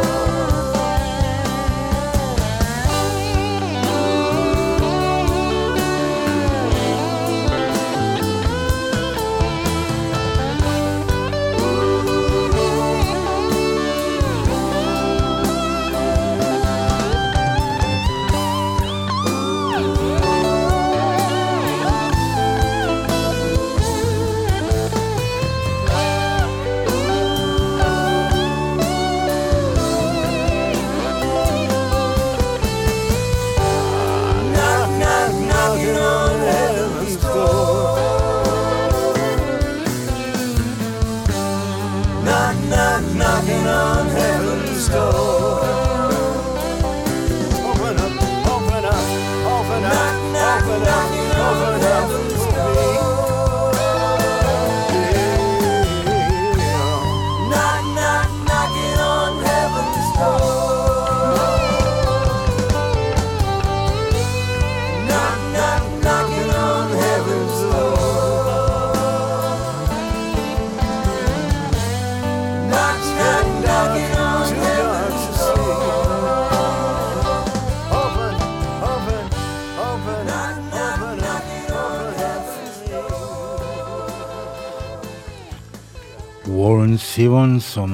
Sivon 87.23 87.61
som 87.61 87.93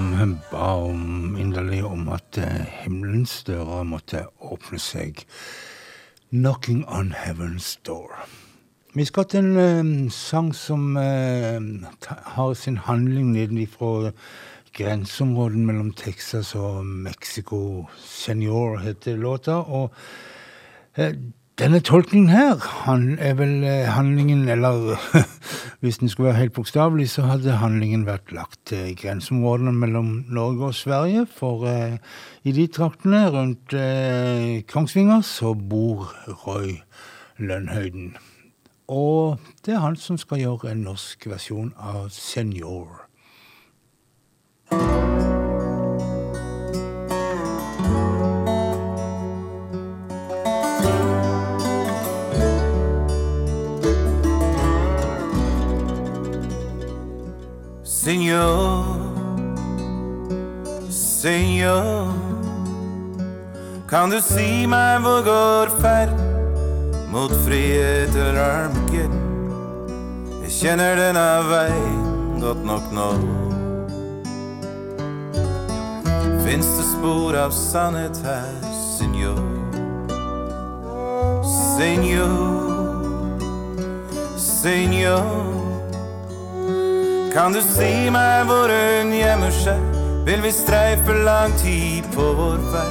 ba 0.48 0.70
om 0.80 1.34
inderlig 1.36 1.82
om 1.84 2.06
at 2.08 2.38
eh, 2.40 2.62
himmelens 2.80 3.42
dører 3.44 3.82
måtte 3.84 4.22
åpne 4.40 4.78
seg. 4.80 5.20
'Knocking 6.32 6.86
on 6.88 7.12
Heaven's 7.12 7.76
Door'. 7.84 8.24
Vi 8.94 9.04
skal 9.04 9.28
til 9.28 9.44
en 9.44 10.06
eh, 10.06 10.10
sang 10.10 10.54
som 10.56 10.96
eh, 10.96 11.60
har 12.08 12.54
sin 12.54 12.78
handling 12.78 13.34
nedenfra 13.34 14.14
grenseområdet 14.72 15.60
mellom 15.60 15.92
Texas 15.92 16.54
og 16.54 16.86
Mexico. 16.86 17.84
'Senior' 17.98 18.80
heter 18.80 19.16
låta. 19.16 19.60
og 19.60 19.92
eh, 20.96 21.12
denne 21.58 21.80
tolkningen 21.82 22.28
her 22.30 22.60
han 22.84 23.16
er 23.18 23.32
vel 23.34 23.64
eh, 23.66 23.88
handlingen 23.90 24.48
Eller 24.48 24.94
hvis 25.82 25.98
den 25.98 26.08
skulle 26.08 26.28
være 26.28 26.38
helt 26.38 26.52
bokstavelig, 26.52 27.08
så 27.10 27.22
hadde 27.26 27.56
handlingen 27.58 28.04
vært 28.06 28.30
lagt 28.32 28.60
til 28.70 28.94
grenseområdene 28.98 29.72
mellom 29.72 30.24
Norge 30.30 30.70
og 30.70 30.74
Sverige. 30.74 31.26
For 31.26 31.66
eh, 31.66 31.98
i 32.44 32.54
de 32.54 32.66
traktene 32.66 33.24
rundt 33.34 33.74
eh, 33.74 34.62
Kongsvinger 34.70 35.20
så 35.26 35.54
bor 35.54 36.14
Roy 36.46 36.78
Lønnhøyden. 37.38 38.14
Og 38.88 39.38
det 39.66 39.74
er 39.74 39.82
han 39.82 39.98
som 39.98 40.18
skal 40.18 40.44
gjøre 40.44 40.72
en 40.72 40.86
norsk 40.86 41.26
versjon 41.26 41.74
av 41.74 42.06
Senior. 42.14 43.07
Senor, 58.38 58.84
Senhor. 60.90 62.12
Kan 63.88 64.10
du 64.10 64.20
si 64.22 64.66
meg 64.70 65.00
hvor 65.02 65.24
går 65.26 65.72
ferd 65.82 66.12
mot 67.10 67.34
frihet 67.42 68.14
eller 68.14 68.38
Armageddon? 68.38 69.26
Jeg 70.44 70.54
kjenner 70.54 70.94
denne 71.00 71.26
veien 71.50 72.38
godt 72.38 72.62
nok 72.68 72.94
nå. 72.94 73.10
Fins 76.46 76.70
det 76.78 76.88
spor 76.92 77.42
av 77.42 77.50
sannhet 77.50 78.22
her, 78.22 78.54
Senhor? 78.94 79.42
Senhor, 81.74 82.38
senor 84.38 85.57
kan 87.32 87.52
du 87.52 87.60
si 87.62 88.08
meg 88.12 88.46
hvor 88.48 88.70
hun 88.72 89.12
gjemmer 89.12 89.52
seg? 89.52 89.80
Vil 90.28 90.42
vi 90.44 90.52
streife 90.52 91.14
lang 91.24 91.54
tid 91.60 92.06
på 92.14 92.24
vår 92.38 92.60
vei? 92.72 92.90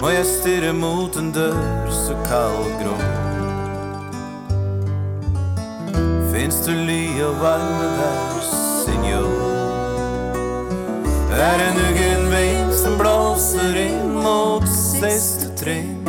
Må 0.00 0.12
jeg 0.14 0.26
stirre 0.28 0.72
mot 0.72 1.16
en 1.20 1.32
dør 1.34 1.90
så 1.92 2.16
kald 2.28 2.60
og 2.62 2.72
grå? 2.80 2.96
Fins 6.32 6.62
det 6.66 6.76
ly 6.88 7.02
og 7.26 7.40
varme 7.42 7.90
der, 7.98 8.40
senor? 8.84 9.34
Er 11.40 11.66
en 11.66 11.82
uggen 11.88 12.26
vind 12.32 12.72
som 12.74 12.96
blåser 13.00 13.76
inn 13.84 14.16
mot 14.22 14.66
siste 14.70 15.52
trinn? 15.60 16.08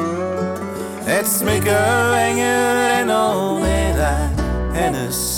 Et 1.10 1.28
smykke 1.28 1.78
henger 2.16 2.82
ennå 3.02 3.26
ned 3.60 4.00
der, 4.00 4.44
hennes 4.78 5.31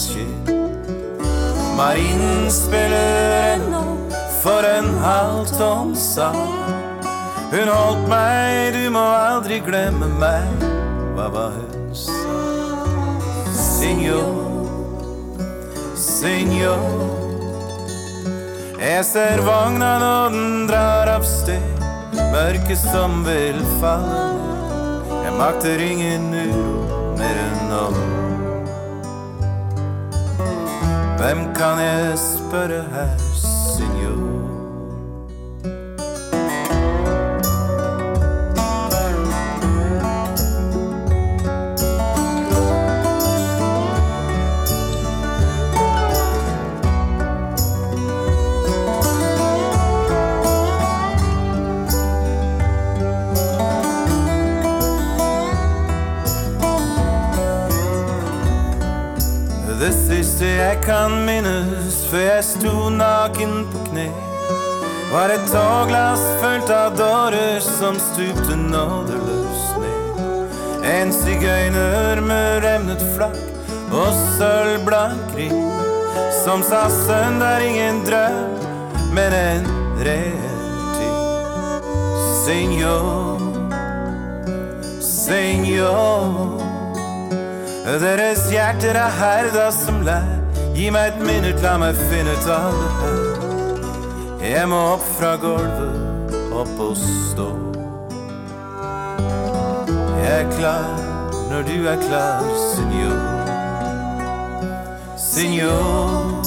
spiller 2.49 3.55
ennå 3.55 3.97
for 4.43 4.63
en 4.63 4.97
halvtom 4.99 5.95
sang. 5.95 6.53
Hun 7.51 7.67
holdt 7.67 8.07
meg, 8.09 8.73
du 8.73 8.89
må 8.89 9.01
aldri 9.01 9.59
glemme 9.59 10.07
meg. 10.19 10.65
Hva 11.15 11.29
var 11.33 11.51
hun 11.57 11.93
sa? 11.93 12.11
Signor, 13.53 14.65
signor. 15.95 17.19
Jeg 18.79 19.05
ser 19.05 19.41
vogna 19.41 19.93
når 20.01 20.33
den 20.33 20.67
drar 20.67 21.07
av 21.15 21.23
sted, 21.25 21.85
mørket 22.33 22.81
som 22.81 23.23
vil 23.25 23.61
falle. 23.79 24.25
Jeg 25.23 25.37
makter 25.39 25.87
ingen 25.91 26.33
uro 26.33 27.13
mer 27.17 27.41
enn 27.47 27.65
nå. 27.71 28.22
Hvem 31.23 31.53
kan 31.55 31.79
jeg 31.79 32.13
spørre 32.17 32.83
her, 32.91 33.17
senor? 33.17 34.32
Siste 60.43 60.59
jeg 60.59 60.79
kan 60.83 61.13
minnes 61.25 62.03
før 62.09 62.23
jeg 62.25 62.43
sto 62.43 62.89
naken 62.91 63.65
på 63.71 63.83
kne, 63.87 64.09
var 65.11 65.31
et 65.31 65.45
tåglass 65.47 66.23
fullt 66.41 66.69
av 66.73 66.97
dårer 66.97 67.59
som 67.63 67.95
stupte 67.95 68.57
nådeløst 68.57 69.77
ned. 69.79 70.19
En 70.83 71.13
sigøyner 71.15 72.21
med 72.21 72.63
revnet 72.65 73.03
flakk 73.15 73.39
og 73.93 74.11
sølvblank 74.35 75.37
ring, 75.37 75.63
som 76.43 76.63
sa 76.65 76.89
sønn, 76.91 77.39
det 77.39 77.53
er 77.53 77.67
ingen 77.69 78.03
drøm, 78.07 78.43
men 79.15 79.37
en 79.39 79.71
reell 80.03 80.83
ting. 80.97 81.87
Senor, 82.43 83.39
senor. 84.99 86.63
Deres 87.83 88.47
hjerter 88.51 88.97
er 88.97 89.19
herda 89.21 89.67
som 89.75 90.01
lær. 90.07 90.32
Gi 90.73 90.89
meg 90.89 91.07
et 91.07 91.19
minutt, 91.21 91.59
la 91.61 91.75
meg 91.77 91.97
finne 92.09 92.31
ut 92.33 92.47
av 92.49 92.73
det 92.73 92.87
her. 92.97 93.43
Jeg 94.41 94.69
må 94.71 94.79
opp 94.95 95.03
fra 95.19 95.35
gulvet, 95.37 96.33
opp 96.49 96.79
og 96.81 96.95
stå. 96.97 97.45
Jeg 100.17 100.31
er 100.39 100.49
klar 100.55 100.89
når 101.51 101.67
du 101.67 101.75
er 101.91 102.01
klar, 102.01 102.41
senor. 102.71 103.13
Senor, 105.27 106.41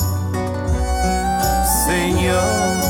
senor. 1.84 2.84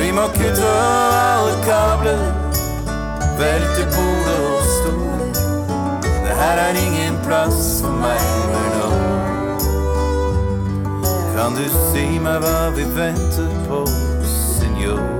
Vi 0.00 0.10
må 0.16 0.26
kutte 0.38 0.72
alle 0.72 1.54
kabler, 1.68 2.24
velte 3.36 3.88
bordet 3.92 4.40
og 4.48 4.68
stå. 4.72 4.98
Det 6.24 6.40
her 6.40 6.66
er 6.66 6.84
ingen 6.86 7.20
plass 7.28 7.82
for 7.84 8.00
meg 8.00 8.37
Kan 11.38 11.54
du 11.54 11.68
si 11.70 12.18
meg 12.18 12.40
hva 12.42 12.70
vi 12.74 12.82
venter 12.96 13.52
på, 13.68 13.84
senor? 14.26 15.17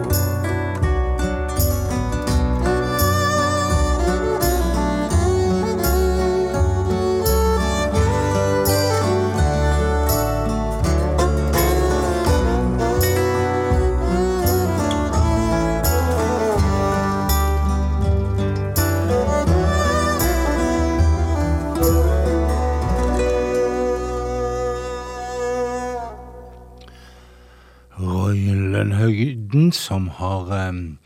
Som 29.72 30.08
har 30.08 30.68
um, 30.68 30.98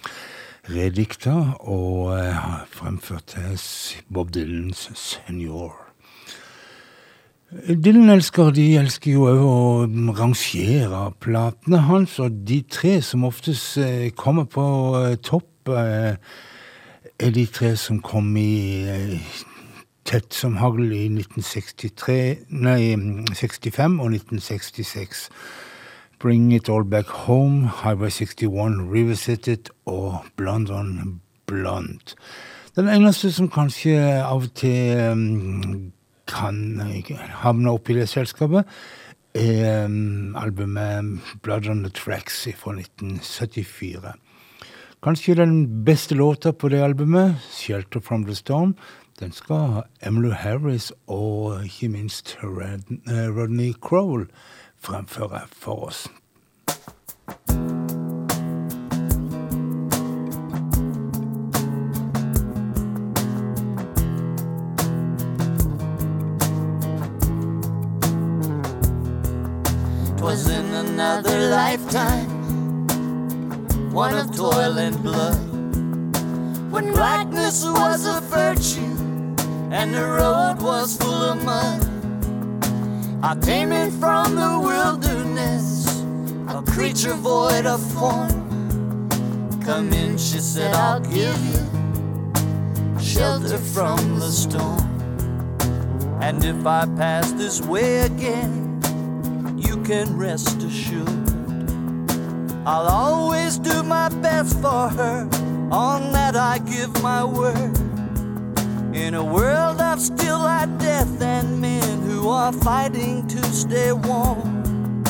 redikta 0.71 1.35
og 1.61 2.13
eh, 2.19 2.43
fremført 2.71 3.35
til 3.35 3.59
Bob 4.13 4.31
Dylans 4.35 4.91
Senior. 4.95 5.75
Dylan-elsker 7.53 8.53
de 8.57 8.65
elsker 8.81 9.13
jo 9.13 9.27
òg 9.29 9.43
å 9.45 10.13
rangere 10.17 11.03
platene 11.21 11.83
hans, 11.85 12.15
og 12.23 12.39
de 12.49 12.63
tre 12.65 13.01
som 13.05 13.27
oftest 13.29 13.77
eh, 13.83 14.09
kommer 14.17 14.47
på 14.49 14.65
eh, 15.03 15.17
topp, 15.21 15.49
er 15.69 17.31
de 17.31 17.45
tre 17.47 17.77
som 17.79 18.01
kom 18.03 18.33
i 18.41 19.21
tett 20.09 20.35
som 20.35 20.57
hagl 20.59 20.89
i 20.91 21.05
1963, 21.07 22.17
nei, 22.65 22.97
65 23.37 24.01
og 24.03 24.17
1966. 24.17 25.29
Bring 26.23 26.53
It 26.53 26.69
All 26.69 26.85
Back 26.85 27.07
Home, 27.07 27.65
Highway 27.65 28.11
61 28.11 28.93
Revisited 28.95 29.71
og 29.87 30.25
Blonde 30.37 30.75
on 30.75 31.21
Blonde. 31.47 32.15
Den 32.77 32.89
eneste 32.89 33.33
som 33.35 33.49
kanskje 33.51 33.97
av 34.23 34.45
og 34.45 34.53
til 34.55 35.01
um, 35.11 35.91
kan 36.31 36.79
havne 37.43 37.75
oppi 37.75 37.97
det 37.99 38.07
selskapet, 38.09 38.71
er 39.35 39.89
um, 39.89 40.37
albumet 40.39 41.19
Blood 41.43 41.67
on 41.67 41.83
the 41.83 41.91
Tracks 41.91 42.45
fra 42.55 42.77
1974. 42.79 44.15
Kanskje 45.03 45.35
den 45.35 45.85
beste 45.85 46.15
låta 46.15 46.53
på 46.53 46.69
det 46.69 46.85
albumet, 46.85 47.35
'Shelter 47.51 48.01
from 48.01 48.25
the 48.25 48.35
Storm', 48.35 48.79
den 49.21 49.33
skal 49.33 49.83
Emily 50.07 50.31
Harris 50.31 50.93
og 51.07 51.65
ikke 51.65 51.89
minst 51.89 52.37
Rodney 52.43 53.73
Crowell 53.73 54.27
fremføre 54.83 55.41
for 55.53 55.87
oss. 55.87 56.09
was 70.23 70.49
in 70.49 70.67
another 70.73 71.51
lifetime, 71.51 72.31
one 73.93 74.15
of 74.15 74.35
toil 74.35 74.79
and 74.79 75.03
blood. 75.03 75.37
When 76.73 76.93
blackness 76.93 77.65
was 77.65 78.07
a 78.07 78.21
virtue 78.21 78.97
and 79.71 79.93
the 79.93 80.07
road 80.07 80.63
was 80.63 80.97
full 80.97 81.23
of 81.33 81.45
mud. 81.45 81.92
I 83.25 83.37
came 83.37 83.71
in 83.71 83.93
from 83.93 84.35
the 84.35 84.59
wilderness, 84.61 86.03
a 86.49 86.61
creature 86.73 87.15
void 87.15 87.67
of 87.67 87.81
form. 87.93 89.09
Come 89.65 89.93
in, 89.93 90.19
she 90.19 90.41
said, 90.41 90.75
I'll 90.75 90.99
give 90.99 91.39
you 91.47 93.01
shelter 93.01 93.59
from 93.59 94.19
the 94.19 94.29
storm. 94.29 94.81
And 96.21 96.45
if 96.45 96.67
I 96.67 96.85
pass 96.97 97.31
this 97.33 97.61
way 97.61 98.01
again, 98.01 98.83
you 99.57 99.81
can 99.85 100.17
rest 100.19 100.61
assured. 100.61 101.09
I'll 102.67 102.89
always 102.89 103.57
do 103.57 103.85
my 103.85 104.09
best 104.09 104.61
for 104.61 104.89
her, 104.89 105.29
on 105.71 106.13
that 106.13 106.35
I 106.35 106.59
give 106.59 107.01
my 107.01 107.25
word. 107.25 107.82
In 108.95 109.15
a 109.15 109.25
world 109.25 109.81
of 109.81 109.99
still 110.01 110.41
like 110.41 110.79
death 110.79 111.23
and 111.23 111.59
men 111.61 112.03
who 112.03 112.29
are 112.29 112.53
fighting 112.53 113.27
to 113.29 113.43
stay 113.45 113.91
warm. 113.91 115.03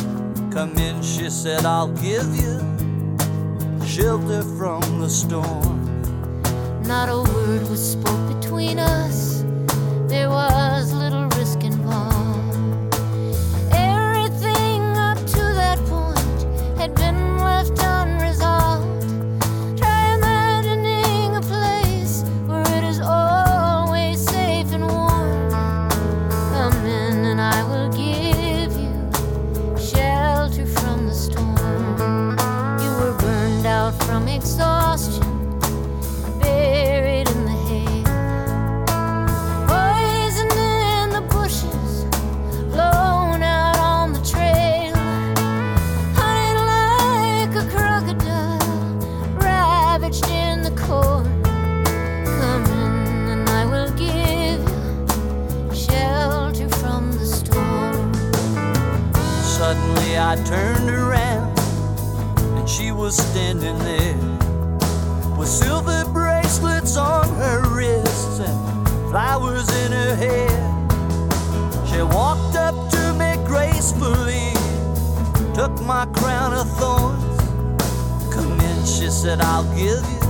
Come 0.52 0.78
in, 0.78 1.02
she 1.02 1.28
said, 1.28 1.64
I'll 1.66 1.88
give 1.88 2.26
you 2.36 2.60
shelter 3.84 4.42
from 4.56 5.00
the 5.00 5.08
storm. 5.08 5.82
Not 6.84 7.08
a 7.08 7.22
word 7.32 7.68
was 7.68 7.92
spoke 7.92 8.40
between 8.40 8.78
us. 8.78 9.44
There 10.06 10.30
was 10.30 10.91
turned 60.52 60.90
around 60.90 61.58
and 62.58 62.68
she 62.68 62.92
was 62.92 63.16
standing 63.16 63.78
there 63.78 64.18
with 65.38 65.48
silver 65.48 66.04
bracelets 66.12 66.98
on 66.98 67.26
her 67.36 67.62
wrists 67.74 68.38
and 68.38 68.88
flowers 69.08 69.66
in 69.82 69.92
her 69.92 70.14
hair. 70.14 70.58
She 71.86 72.02
walked 72.02 72.56
up 72.56 72.74
to 72.90 73.02
me 73.14 73.32
gracefully, 73.46 74.52
took 75.54 75.72
my 75.80 76.04
crown 76.20 76.52
of 76.52 76.68
thorns. 76.76 77.38
Come 78.34 78.60
in, 78.60 78.84
she 78.84 79.08
said, 79.08 79.40
I'll 79.40 79.64
give 79.74 80.04
you 80.14 80.20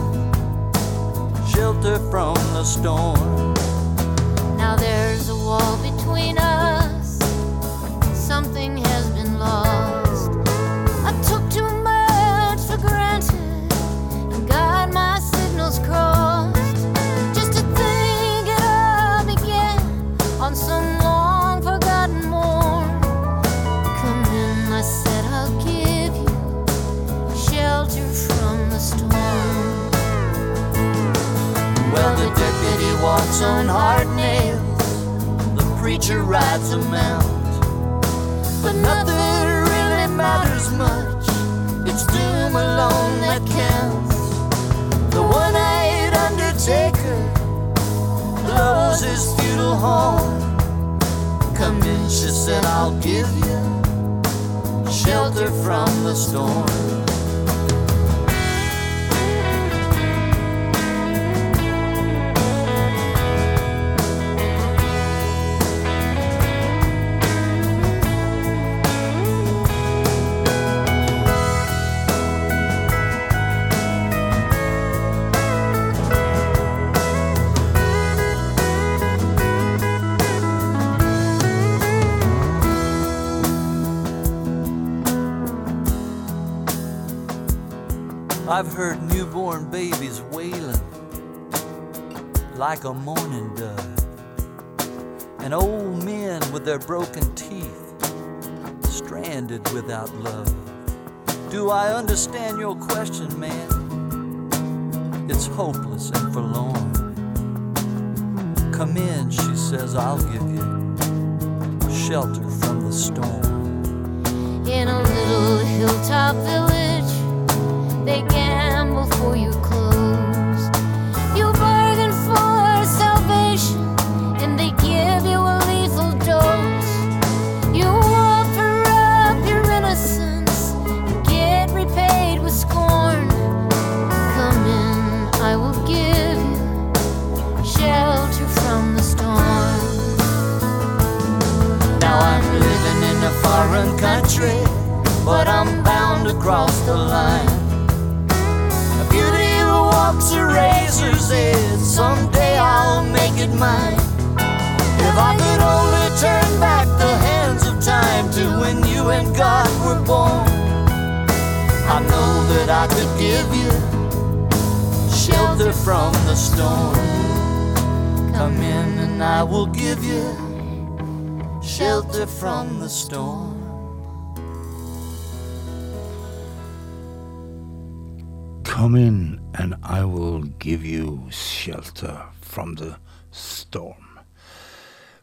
shelter 1.52 1.98
from 2.12 2.36
the 2.54 2.62
storm. 2.62 3.54
Now 4.56 4.76
there's 4.76 5.28
a 5.30 5.34
wall 5.34 5.76
between 5.78 5.91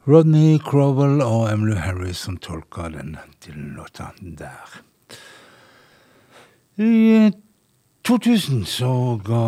Rodney 0.10 0.57
Crowell 0.57 1.20
og 1.22 1.51
Emily 1.51 1.76
Harris 1.78 2.24
som 2.26 2.39
tolka 2.41 2.88
den 2.89 3.12
til 3.43 3.60
låta 3.76 4.07
der. 4.18 4.80
I 6.82 7.30
2000 8.07 8.64
så 8.66 9.20
ga, 9.22 9.43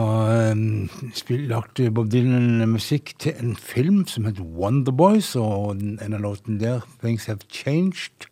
spill, 1.18 1.47
lagde 1.49 1.89
Bob 1.89 2.12
Dylan 2.14 2.62
musikk 2.70 3.16
til 3.18 3.34
en 3.41 3.55
film 3.57 4.03
som 4.05 4.30
het 4.30 4.38
Wonder 4.38 4.93
Boys, 4.93 5.32
og 5.36 5.82
en 5.82 6.14
av 6.14 6.22
låtene 6.22 6.62
der, 6.62 6.86
Things 7.01 7.26
Have 7.26 7.41
Changed, 7.49 8.30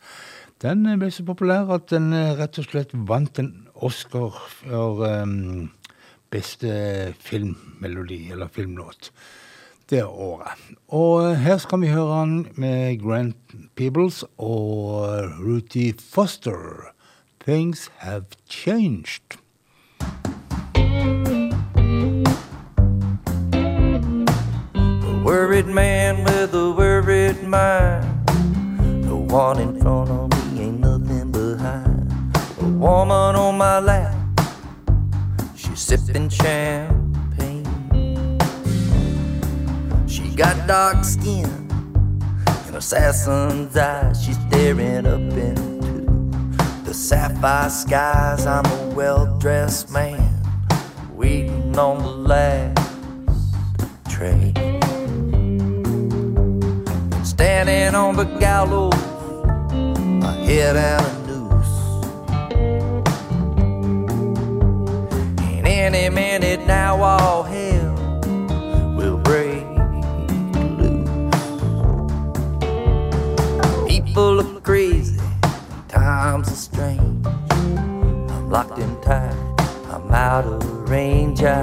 den 0.62 0.86
ble 1.02 1.10
så 1.10 1.26
populær 1.26 1.74
at 1.74 1.90
den 1.90 2.14
eh, 2.14 2.36
rett 2.38 2.62
og 2.62 2.70
slett 2.70 2.94
vant 3.10 3.42
en 3.42 3.54
Oscar 3.74 4.38
for 4.60 5.02
um, 5.02 5.72
beste 6.30 6.70
filmmelodi, 7.26 8.28
eller 8.36 8.54
filmlåt, 8.54 9.10
det 9.90 10.06
året. 10.06 10.48
Og 10.88 11.38
her 11.38 11.58
skal 11.58 11.82
vi 11.82 11.88
høre 11.88 12.16
han 12.16 12.48
med 12.56 13.02
Grant 13.02 13.56
Peebles 13.76 14.24
og 14.38 15.24
Ruthie 15.40 15.94
Foster. 16.14 16.94
Things 17.42 17.92
have 17.98 18.26
changed. 18.50 19.38
A 24.84 25.24
worried 25.26 25.66
man 25.66 26.24
with 26.24 26.54
a 26.54 26.72
worried 26.78 27.44
mind. 27.44 28.06
The 29.04 29.16
one 29.16 29.60
in 29.60 29.82
front 29.82 30.10
of 30.10 30.30
me 30.30 30.62
ain't 30.64 30.80
nothing 30.80 31.32
behind. 31.32 32.12
A 32.62 32.66
woman 32.66 33.36
on 33.36 33.58
my 33.58 33.80
lap, 33.80 34.16
she's 35.56 35.80
sipping 35.80 36.30
champagne. 36.30 37.09
Got 40.40 40.68
dark 40.68 41.04
skin 41.04 41.44
and 42.66 42.76
assassin's 42.78 43.76
eyes. 43.76 44.24
She's 44.24 44.38
staring 44.48 45.06
up 45.06 45.20
into 45.20 46.86
the 46.86 46.94
sapphire 46.94 47.70
skies. 47.70 48.46
I'm 48.46 48.66
a 48.66 48.96
well 48.96 49.38
dressed 49.38 49.92
man 49.92 50.34
waiting 51.12 51.78
on 51.78 52.02
the 52.02 52.10
last 52.10 52.78
train. 54.10 54.54
Standing 57.26 57.94
on 57.94 58.16
the 58.16 58.24
gallows, 58.40 58.94
my 60.24 60.32
head 60.46 60.78
and 60.78 61.06
a 61.06 61.28
noose. 61.28 61.80
And 65.42 65.68
any 65.68 66.08
minute 66.10 66.66
now, 66.66 67.02
all 67.02 67.44
hell 67.44 67.69
People 74.10 74.42
are 74.42 74.62
crazy, 74.62 75.20
times 75.88 76.50
are 76.50 76.56
strange. 76.56 77.28
I'm 77.28 78.50
locked 78.50 78.80
in 78.80 79.00
tight, 79.02 79.36
I'm 79.88 80.12
out 80.12 80.46
of 80.46 80.90
range. 80.90 81.44
I, 81.44 81.62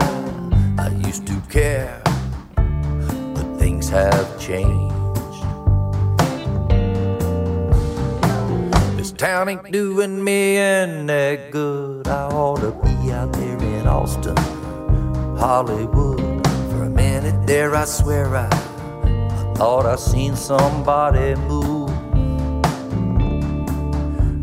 I 0.78 0.90
used 1.04 1.26
to 1.26 1.42
care, 1.50 2.00
but 2.54 3.58
things 3.58 3.88
have 3.88 4.38
changed. 4.38 4.94
This 8.96 9.10
town 9.10 9.48
ain't 9.48 9.72
doing 9.72 10.22
me 10.22 10.56
any 10.56 11.50
good. 11.50 12.06
I 12.06 12.28
ought 12.28 12.60
to 12.60 12.70
be 12.70 13.10
out 13.10 13.32
there 13.32 13.58
in 13.58 13.88
Austin, 13.88 14.36
Hollywood. 15.36 16.46
For 16.70 16.84
a 16.84 16.90
minute 16.90 17.44
there, 17.44 17.74
I 17.74 17.86
swear 17.86 18.36
I, 18.36 18.46
I 18.46 19.54
thought 19.56 19.84
I 19.84 19.96
seen 19.96 20.36
somebody 20.36 21.34
move. 21.34 21.85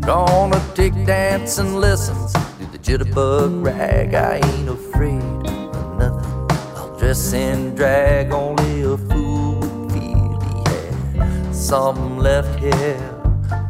Gonna 0.06 0.62
take 0.74 0.92
dancing 1.06 1.76
lessons, 1.76 2.34
do 2.58 2.66
the 2.66 2.78
jitterbug 2.78 3.64
rag. 3.64 4.12
I 4.12 4.36
ain't 4.36 4.68
afraid 4.68 5.22
of 5.22 5.98
nothing. 5.98 6.46
I'll 6.76 6.94
dress 6.98 7.32
in 7.32 7.74
drag, 7.74 8.30
only 8.30 8.82
a 8.82 8.98
fool 8.98 9.60
would 9.60 9.92
feel 9.92 10.38
he 10.40 10.70
had 10.70 11.54
some 11.54 12.18
left 12.18 12.58
here 12.60 12.98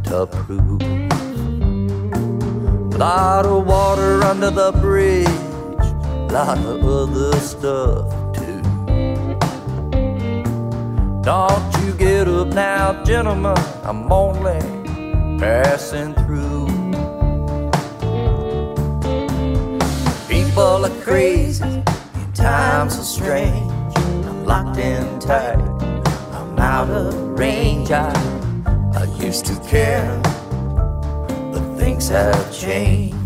to 0.07 0.27
prove. 0.27 0.83
Lot 2.99 3.47
of 3.47 3.65
water 3.65 4.25
under 4.25 4.51
the 4.51 4.73
bridge, 4.73 5.29
lot 6.33 6.59
of 6.59 6.85
other 6.85 7.39
stuff 7.39 8.35
too. 8.35 8.61
Don't 11.23 11.85
you 11.85 11.93
get 11.93 12.27
up 12.27 12.49
now, 12.49 13.05
gentlemen, 13.05 13.57
I'm 13.85 14.11
only 14.11 14.84
passing 15.45 16.15
through. 16.25 16.67
People 20.27 20.87
are 20.87 21.03
crazy, 21.03 21.63
and 21.63 22.35
times 22.35 22.99
are 22.99 23.11
strange. 23.19 23.71
I'm 23.99 24.47
locked 24.47 24.79
in 24.79 25.05
tight, 25.21 25.59
I'm 26.33 26.59
out 26.59 26.89
of 26.89 27.39
range. 27.39 27.91
I, 27.91 28.11
I 28.97 29.05
used 29.23 29.45
to 29.47 29.57
care, 29.69 30.19
but 31.53 31.63
things 31.77 32.09
have 32.09 32.51
changed. 32.51 33.24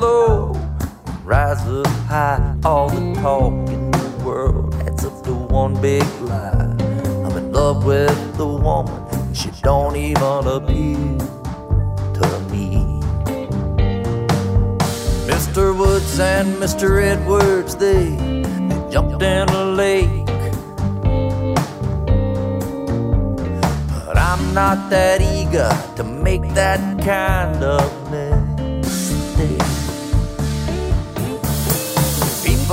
Low, 0.00 0.52
rise 1.24 1.66
up 1.66 1.86
high. 2.08 2.56
All 2.64 2.88
the 2.88 3.14
talk 3.20 3.52
in 3.68 3.90
the 3.90 4.22
world 4.24 4.74
adds 4.86 5.04
up 5.04 5.22
to 5.24 5.34
one 5.34 5.80
big 5.80 6.04
lie. 6.20 6.74
I'm 7.24 7.36
in 7.36 7.52
love 7.52 7.84
with 7.84 8.36
the 8.36 8.46
woman, 8.46 9.34
she 9.34 9.50
don't 9.62 9.96
even 9.96 10.46
appeal 10.46 11.18
to 12.18 12.40
me. 12.50 13.00
Mr. 15.26 15.76
Woods 15.76 16.18
and 16.18 16.54
Mr. 16.56 17.02
Edwards, 17.02 17.76
they, 17.76 18.16
they 18.68 18.90
jumped 18.90 19.22
in 19.22 19.48
a 19.48 19.64
lake. 19.64 20.26
But 24.04 24.18
I'm 24.18 24.52
not 24.52 24.90
that 24.90 25.20
eager 25.20 25.70
to 25.96 26.04
make 26.04 26.42
that 26.54 26.80
kind 27.04 27.62
of 27.62 28.03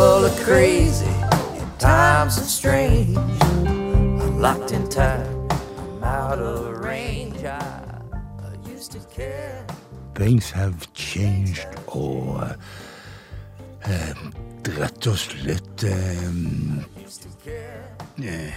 People 0.01 0.25
of 0.25 0.33
crazy, 0.39 1.05
and 1.05 1.79
times 1.79 2.39
are 2.39 2.51
strange. 2.59 3.15
I'm 3.15 4.41
locked 4.41 4.71
in 4.71 4.89
time, 4.89 5.47
I'm 5.77 6.03
out 6.03 6.39
of 6.39 6.83
range. 6.83 7.43
I, 7.43 8.01
used 8.67 8.93
to 8.93 8.99
care. 9.15 9.63
Things 10.15 10.49
have 10.49 10.91
changed, 10.95 11.67
og 11.87 12.49
eh, 13.85 14.15
rett 14.79 15.07
og 15.07 15.17
slett 15.21 15.83
eh, 15.85 16.23
eh, 18.25 18.53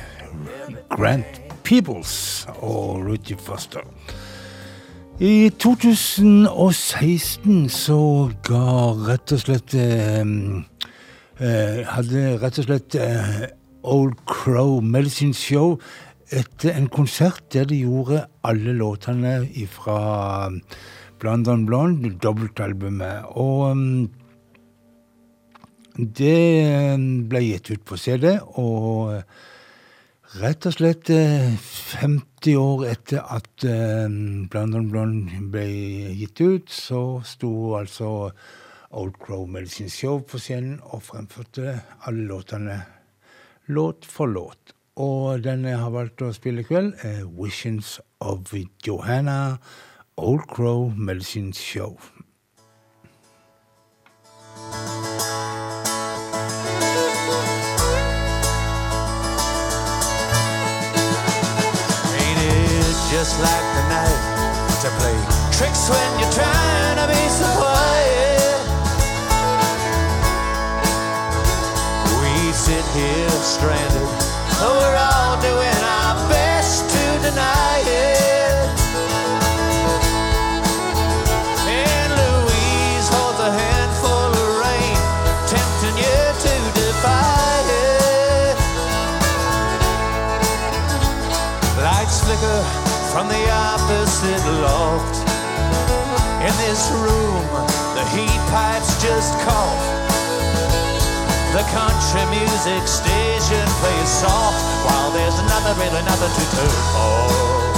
Grant 0.97 1.43
Peebles 1.63 2.47
og 2.57 3.05
Rudy 3.05 3.37
Foster. 3.37 3.85
I 5.21 5.53
2016 5.61 7.69
så 7.69 8.33
ga 8.49 8.97
rett 9.05 9.29
og 9.37 9.41
slett 9.45 9.77
eh, 9.77 10.25
Hadde 11.35 12.37
rett 12.39 12.59
og 12.61 12.67
slett 12.69 12.95
eh, 12.95 13.47
Old 13.83 14.21
Crow 14.31 14.79
Medicine 14.81 15.35
Show 15.35 15.81
etter 16.31 16.77
en 16.79 16.87
konsert 16.89 17.43
der 17.53 17.67
de 17.67 17.81
gjorde 17.83 18.21
alle 18.47 18.75
låtene 18.79 19.41
fra 19.71 20.51
Blond 21.19 21.49
on 21.51 21.67
Blonde, 21.67 22.13
dobbeltalbumet. 22.23 23.27
Og 23.35 23.71
um, 23.71 24.11
det 25.99 26.95
um, 26.95 27.09
ble 27.31 27.43
gitt 27.49 27.71
ut 27.75 27.85
på 27.87 27.99
CD, 27.99 28.37
og 28.55 29.21
rett 30.39 30.67
og 30.71 30.75
slett 30.75 31.11
eh, 31.15 31.55
50 31.55 32.59
år 32.59 32.89
etter 32.93 33.23
at 33.27 33.67
Blond 34.51 34.79
on 34.79 34.91
Blonde 34.91 35.47
ble 35.51 35.67
gitt 36.19 36.43
ut, 36.43 36.71
så 36.71 37.23
sto 37.27 37.75
altså 37.79 38.31
Old 38.95 39.19
Crow 39.19 39.47
Medicine 39.47 39.91
Show 39.91 40.21
på 40.23 40.39
scenen 40.39 40.79
og 40.85 41.03
fremførte 41.03 41.81
alle 42.07 42.29
låtene 42.29 42.79
låt 43.67 44.07
for 44.07 44.31
låt. 44.31 44.75
Og 44.97 45.43
den 45.43 45.65
jeg 45.67 45.79
har 45.81 45.91
valgt 45.91 46.23
å 46.23 46.31
spille 46.35 46.63
i 46.63 46.69
kveld, 46.69 46.93
er 47.03 47.25
Visions 47.27 47.99
of 48.23 48.55
Johanna. 48.87 49.59
Old 50.17 50.47
Crow 50.47 50.93
Medicine 50.95 51.53
Show. 51.53 51.99
Ain't 62.15 62.39
it 62.39 62.97
just 63.11 63.41
like 63.43 63.67
the 63.75 63.85
night 63.91 64.23
to 64.83 64.89
play 65.03 65.19
tricks 65.51 65.91
when 65.91 66.21
you're 66.21 66.31
trying 66.31 66.97
to 67.03 67.07
be 67.09 67.29
so 67.29 67.74
stranded, 73.55 74.03
we're 74.67 74.99
all 74.99 75.39
doing 75.41 75.79
our 75.87 76.17
best 76.29 76.91
to 76.91 77.05
deny 77.23 77.79
it. 77.87 78.67
And 81.71 82.11
Louise 82.19 83.07
holds 83.15 83.39
a 83.39 83.53
handful 83.55 84.31
of 84.43 84.49
rain, 84.59 84.99
tempting 85.47 85.97
you 86.03 86.21
to 86.45 86.55
defy 86.83 87.63
it. 87.71 88.59
Lights 91.79 92.19
flicker 92.27 92.61
from 93.15 93.29
the 93.29 93.45
opposite 93.71 94.45
loft. 94.67 95.17
In 96.43 96.55
this 96.67 96.91
room, 97.07 97.47
the 97.95 98.05
heat 98.11 98.43
pipes 98.51 99.01
just 99.01 99.33
cough. 99.47 100.04
The 101.55 101.63
country 101.71 102.27
music 102.37 102.89
station 102.89 103.65
plays 103.79 104.09
soft 104.09 104.59
while 104.85 105.13
there's 105.13 105.37
nothing, 105.37 105.79
really 105.79 106.03
nothing 106.03 106.33
to 106.35 106.67
for. 106.91 107.74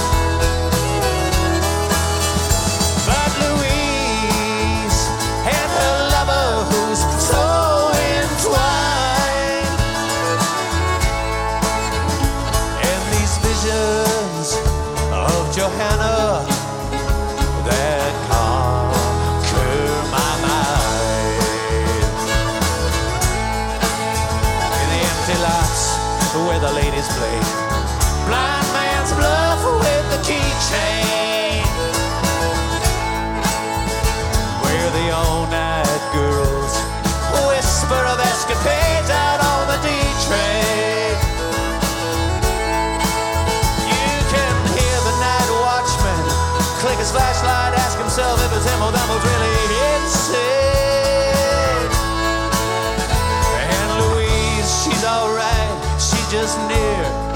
And 53.71 53.89
Louise 54.01 54.69
Siloray 54.81 55.67
she's 55.99 56.27
just 56.31 56.57
near 56.67 57.27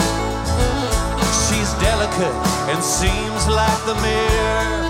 she's 1.51 1.73
delicate 1.83 2.35
and 2.71 2.81
seems 2.83 3.47
like 3.47 3.79
the 3.85 3.95
mirror. 3.95 4.87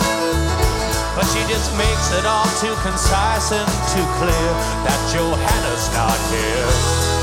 But 1.16 1.26
she 1.34 1.42
just 1.52 1.76
makes 1.78 2.08
it 2.14 2.26
all 2.26 2.48
too 2.62 2.76
concise 2.82 3.52
and 3.52 3.68
too 3.94 4.08
clear 4.20 4.50
that 4.86 5.00
Johanna's 5.12 5.88
not 5.94 6.18
here. 6.32 7.21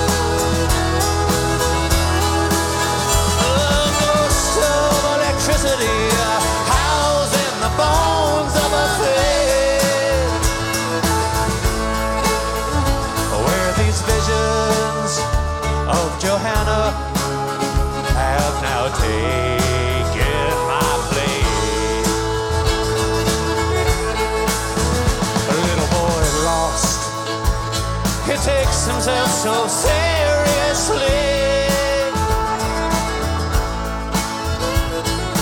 Himself 29.08 29.30
so 29.30 29.66
seriously. 29.88 31.00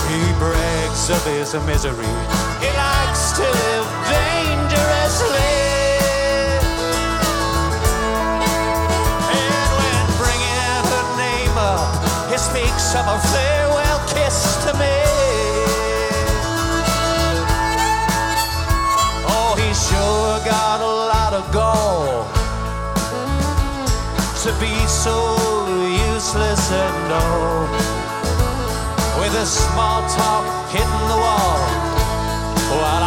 He 0.09 0.23
brags 0.39 1.11
of 1.11 1.25
his 1.27 1.55
misery. 1.67 2.15
He 2.63 2.71
likes 2.77 3.33
to 3.33 3.43
live 3.43 3.89
dangerously. 4.07 5.55
And 9.35 9.69
when 9.79 10.07
bringing 10.21 10.85
her 10.93 11.07
name 11.17 11.57
up, 11.59 12.31
he 12.31 12.39
speaks 12.39 12.95
of 12.95 13.07
a 13.07 13.19
farewell 13.33 14.01
kiss 14.15 14.65
to 14.65 14.73
me. 14.75 14.99
Oh, 19.29 19.55
he 19.59 19.69
sure 19.75 20.39
got 20.45 20.81
a 20.81 21.07
to 24.47 24.53
be 24.61 24.77
so 24.87 25.17
useless 26.15 26.71
and 26.71 27.09
dull. 27.09 27.67
With 29.19 29.35
a 29.35 29.45
small 29.45 30.07
talk 30.09 30.71
hitting 30.71 31.07
the 31.11 31.19
wall 31.25 31.59
while 32.79 33.06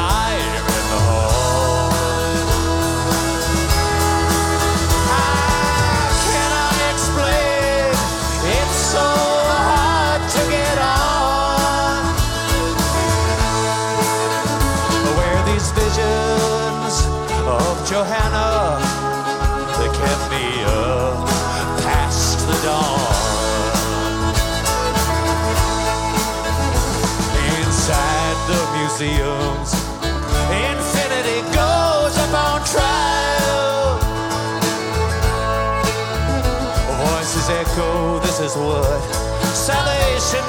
museums, 28.99 29.71
infinity 30.51 31.39
goes 31.55 32.17
up 32.17 32.33
on 32.33 32.59
trial. 32.67 33.97
Voices 37.07 37.49
echo, 37.49 38.19
this 38.19 38.41
is 38.41 38.57
what 38.57 39.01
salvation 39.55 40.43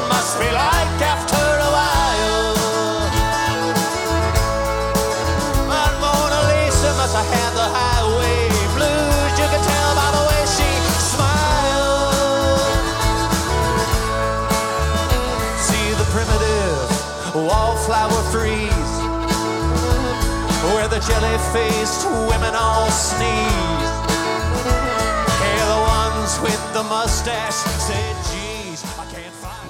sneeze. 22.90 23.60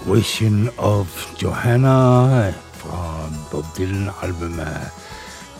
Vision 0.07 0.71
of 0.79 1.07
Johanna 1.43 2.53
fra 2.73 3.29
Bob 3.53 3.65
Dylan-albumet 3.77 4.91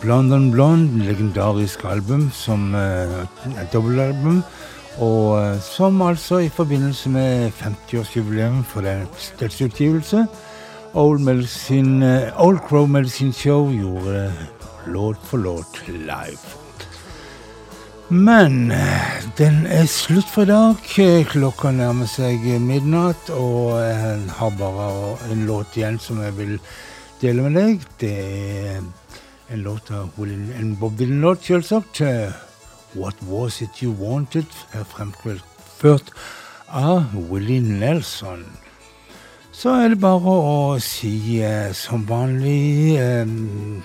Blonde 0.01 0.51
Blonde, 0.51 1.05
legendarisk 1.05 1.83
album 1.85 2.31
som 2.33 2.73
er 2.75 3.27
dobbeltalbum. 3.73 4.43
Og 4.99 5.41
eh, 5.41 5.59
som 5.61 6.01
altså 6.01 6.37
i 6.37 6.49
forbindelse 6.49 7.09
med 7.09 7.51
50-årsjubileum 7.51 8.63
for 8.63 8.81
dens 8.81 9.33
dødsutgivelse 9.39 10.25
Old, 10.93 11.19
Medicine, 11.19 12.25
eh, 12.25 12.45
Old 12.45 12.59
Crow 12.59 12.85
Medicine 12.85 13.33
Show 13.33 13.71
gjorde 13.71 14.25
eh, 14.25 14.31
låt 14.85 15.17
for 15.23 15.37
låt 15.37 15.87
live. 15.87 16.60
Men 18.11 18.71
eh, 18.75 19.21
den 19.39 19.61
er 19.71 19.85
slutt 19.87 20.27
for 20.27 20.43
i 20.43 20.49
dag. 20.49 20.79
Eh, 20.99 21.21
Klokka 21.31 21.69
nærmer 21.71 22.09
seg 22.11 22.43
midnatt, 22.59 23.29
og 23.31 23.77
jeg 23.79 24.25
har 24.35 24.51
bare 24.59 24.87
en 25.31 25.45
låt 25.47 25.77
igjen 25.79 25.95
som 26.03 26.19
jeg 26.19 26.35
vil 26.35 26.57
dele 27.21 27.45
med 27.45 27.55
deg. 27.55 27.85
Det 28.01 28.11
er 28.11 28.81
en 29.55 29.63
låt 29.63 29.93
av 29.95 30.11
en 30.19 30.75
Bob 30.75 30.99
Dylan-låt, 30.99 31.47
selvsagt. 31.47 32.01
eh, 32.03 32.35
What 32.99 33.15
Was 33.29 33.61
It 33.61 33.79
You 33.79 33.95
Wanted? 33.95 34.51
er 34.73 34.83
fremført 34.83 36.11
av 36.67 37.15
Willie 37.31 37.61
Nelson. 37.63 38.43
Så 39.61 39.69
er 39.77 39.91
det 39.91 39.99
bare 40.01 40.31
å 40.41 40.53
si 40.81 41.37
eh, 41.45 41.69
som 41.77 42.01
vanlig 42.09 42.95
eh, 42.97 43.29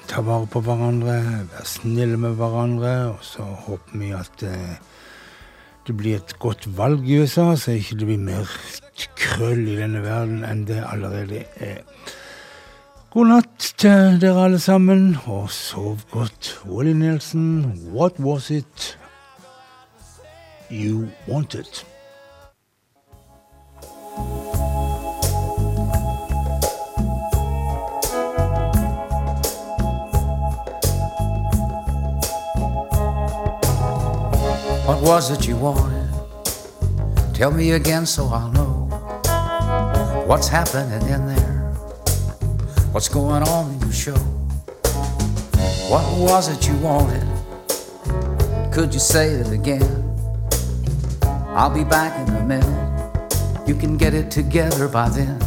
ta 0.09 0.23
vare 0.25 0.47
på 0.49 0.63
hverandre, 0.65 1.17
være 1.51 1.65
snille 1.69 2.17
med 2.17 2.39
hverandre, 2.39 2.93
og 3.11 3.19
så 3.21 3.45
håper 3.67 3.99
vi 4.01 4.09
at 4.17 4.45
eh, 4.49 4.79
det 5.85 5.97
blir 5.99 6.17
et 6.17 6.33
godt 6.41 6.65
valg 6.79 7.05
i 7.05 7.19
USA, 7.21 7.51
så 7.61 7.75
ikke 7.77 7.99
det 8.01 8.09
blir 8.09 8.23
mer 8.25 8.55
krøll 9.21 9.67
i 9.67 9.75
denne 9.77 10.01
verden 10.01 10.47
enn 10.49 10.63
det 10.71 10.79
allerede 10.81 11.43
er. 11.61 11.83
God 13.13 13.29
natt 13.35 13.67
til 13.77 14.17
dere 14.23 14.47
alle 14.47 14.63
sammen, 14.65 15.11
og 15.27 15.51
sov 15.53 16.07
godt. 16.15 16.55
Willie 16.65 16.97
Nelson, 16.97 17.77
what 17.93 18.17
was 18.17 18.49
it 18.49 18.97
you 20.73 21.11
wanted? 21.29 21.85
What 34.87 35.03
was 35.03 35.31
it 35.33 35.49
you 35.49 35.57
wanted? 35.57 36.09
Tell 37.35 37.51
me 37.51 37.73
again 37.73 38.07
so 38.07 38.27
I'll 38.27 38.53
know 38.53 38.87
what's 40.29 40.47
happening 40.47 41.03
in 41.09 41.27
there. 41.27 41.75
What's 42.93 43.09
going 43.09 43.43
on 43.43 43.73
in 43.73 43.81
your 43.81 43.93
show? 43.93 44.15
What 45.91 46.07
was 46.17 46.49
it 46.49 46.69
you 46.69 46.77
wanted? 46.77 47.27
Could 48.73 48.95
you 48.95 49.01
say 49.01 49.31
it 49.31 49.51
again? 49.51 50.05
I'll 51.49 51.75
be 51.75 51.83
back 51.83 52.17
in 52.29 52.37
a 52.37 52.45
minute. 52.45 53.69
You 53.69 53.75
can 53.75 53.97
get 53.97 54.15
it 54.15 54.31
together 54.31 54.87
by 54.87 55.09
then. 55.09 55.46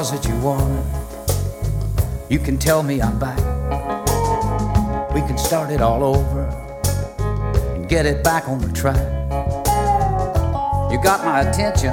Was 0.00 0.14
it 0.14 0.26
you 0.26 0.36
wanted? 0.40 0.82
You 2.30 2.38
can 2.38 2.56
tell 2.56 2.82
me 2.82 3.02
I'm 3.02 3.18
back. 3.18 3.36
We 5.12 5.20
can 5.20 5.36
start 5.36 5.70
it 5.70 5.82
all 5.82 6.02
over 6.02 6.44
and 7.74 7.86
get 7.86 8.06
it 8.06 8.24
back 8.24 8.48
on 8.48 8.60
the 8.60 8.72
track. 8.72 8.96
You 10.90 10.98
got 11.02 11.22
my 11.22 11.42
attention. 11.42 11.92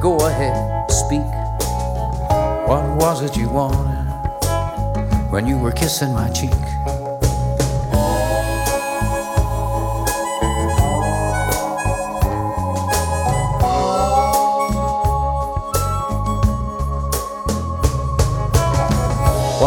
Go 0.00 0.26
ahead, 0.26 0.90
speak. 0.90 1.22
What 2.66 2.82
was 2.96 3.22
it 3.22 3.36
you 3.36 3.48
wanted 3.48 3.94
when 5.30 5.46
you 5.46 5.56
were 5.56 5.70
kissing 5.70 6.12
my 6.12 6.30
cheek? 6.30 6.63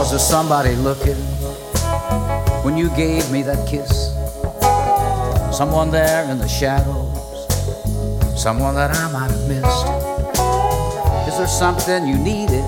Was 0.07 0.11
there 0.13 0.19
somebody 0.19 0.73
looking 0.77 1.17
when 2.63 2.77
you 2.77 2.89
gave 2.95 3.29
me 3.29 3.41
that 3.41 3.67
kiss? 3.67 4.13
Someone 5.53 5.91
there 5.91 6.23
in 6.31 6.37
the 6.37 6.47
shadows, 6.47 7.11
someone 8.41 8.75
that 8.75 8.95
I 8.95 9.11
might 9.11 9.29
have 9.29 9.47
missed. 9.49 11.27
Is 11.27 11.37
there 11.37 11.45
something 11.45 12.07
you 12.07 12.17
needed? 12.17 12.63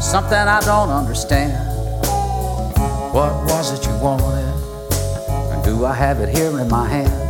Something 0.00 0.48
I 0.48 0.62
don't 0.64 0.88
understand? 0.88 1.52
What 3.12 3.34
was 3.44 3.78
it 3.78 3.86
you 3.86 3.94
wanted? 3.98 4.48
And 5.52 5.62
do 5.62 5.84
I 5.84 5.92
have 5.92 6.20
it 6.20 6.34
here 6.34 6.58
in 6.58 6.68
my 6.70 6.88
hand? 6.88 7.27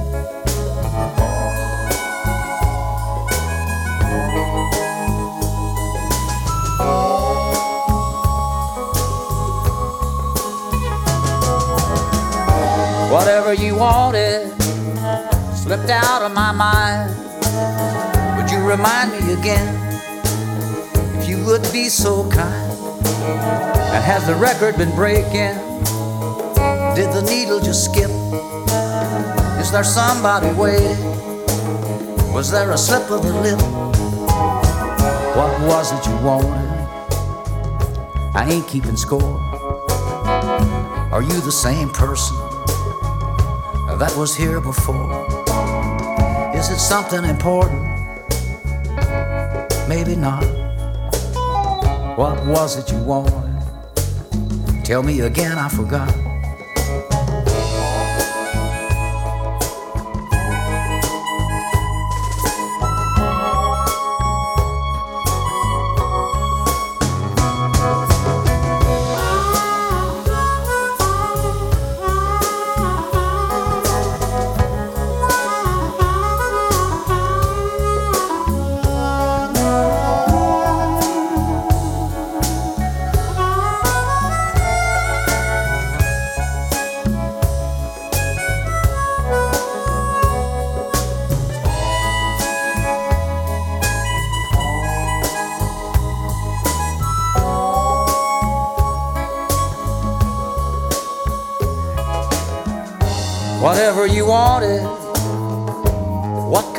Whatever 13.49 13.66
you 13.66 13.76
wanted 13.76 14.53
slipped 15.57 15.88
out 15.88 16.20
of 16.20 16.34
my 16.34 16.53
mind. 16.53 17.16
Would 18.36 18.51
you 18.51 18.59
remind 18.61 19.12
me 19.12 19.32
again 19.32 19.66
if 21.16 21.26
you 21.26 21.42
would 21.46 21.62
be 21.72 21.88
so 21.88 22.28
kind? 22.28 22.70
And 23.94 24.05
has 24.05 24.26
the 24.26 24.34
record 24.34 24.76
been 24.76 24.94
breaking? 24.94 25.57
Did 26.94 27.11
the 27.16 27.24
needle 27.26 27.59
just 27.59 27.86
skip? 27.86 28.11
Is 29.59 29.72
there 29.72 29.82
somebody 29.82 30.53
waiting? 30.53 31.03
Was 32.34 32.51
there 32.51 32.70
a 32.70 32.76
slip 32.76 33.11
of 33.11 33.22
the 33.22 33.32
lip? 33.32 33.61
What 35.34 35.59
was 35.62 35.92
it 35.92 36.07
you 36.07 36.16
wanted? 36.18 36.68
I 38.34 38.46
ain't 38.46 38.68
keeping 38.68 38.99
score. 38.99 39.40
Are 41.11 41.22
you 41.22 41.40
the 41.40 41.51
same 41.51 41.88
person 41.88 42.47
that 43.99 44.14
was 44.16 44.36
here 44.36 44.61
before? 44.61 45.26
Is 46.55 46.70
it 46.70 46.78
something 46.78 47.24
important? 47.24 47.82
Maybe 49.88 50.14
not. 50.14 50.44
What 52.16 52.46
was 52.46 52.78
it 52.78 52.92
you 52.92 53.03
wanted? 53.03 53.34
Tell 54.84 55.03
me 55.03 55.20
again, 55.20 55.59
I 55.59 55.68
forgot. 55.68 56.28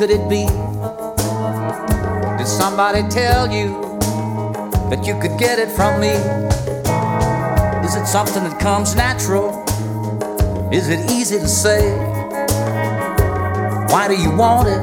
Could 0.00 0.10
it 0.10 0.30
be? 0.30 0.46
Did 2.38 2.46
somebody 2.46 3.06
tell 3.10 3.52
you 3.52 3.68
that 4.88 5.04
you 5.04 5.12
could 5.20 5.38
get 5.38 5.58
it 5.58 5.68
from 5.68 6.00
me? 6.00 6.14
Is 7.86 7.96
it 7.96 8.06
something 8.06 8.42
that 8.44 8.58
comes 8.58 8.94
natural? 8.94 9.62
Is 10.72 10.88
it 10.88 11.10
easy 11.10 11.38
to 11.38 11.46
say? 11.46 11.94
Why 13.92 14.08
do 14.08 14.16
you 14.16 14.34
want 14.34 14.68
it? 14.68 14.80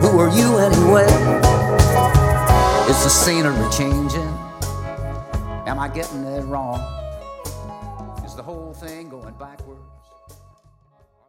Who 0.00 0.16
are 0.20 0.30
you 0.30 0.58
anyway? 0.58 1.10
Is 2.88 3.02
the 3.02 3.10
scenery 3.10 3.68
changing? 3.72 4.32
Am 5.66 5.80
I 5.80 5.88
getting 5.92 6.22
it 6.22 6.44
wrong? 6.44 6.78
Is 8.24 8.36
the 8.36 8.44
whole 8.44 8.72
thing 8.74 9.08
going 9.08 9.34
backwards? 9.34 9.65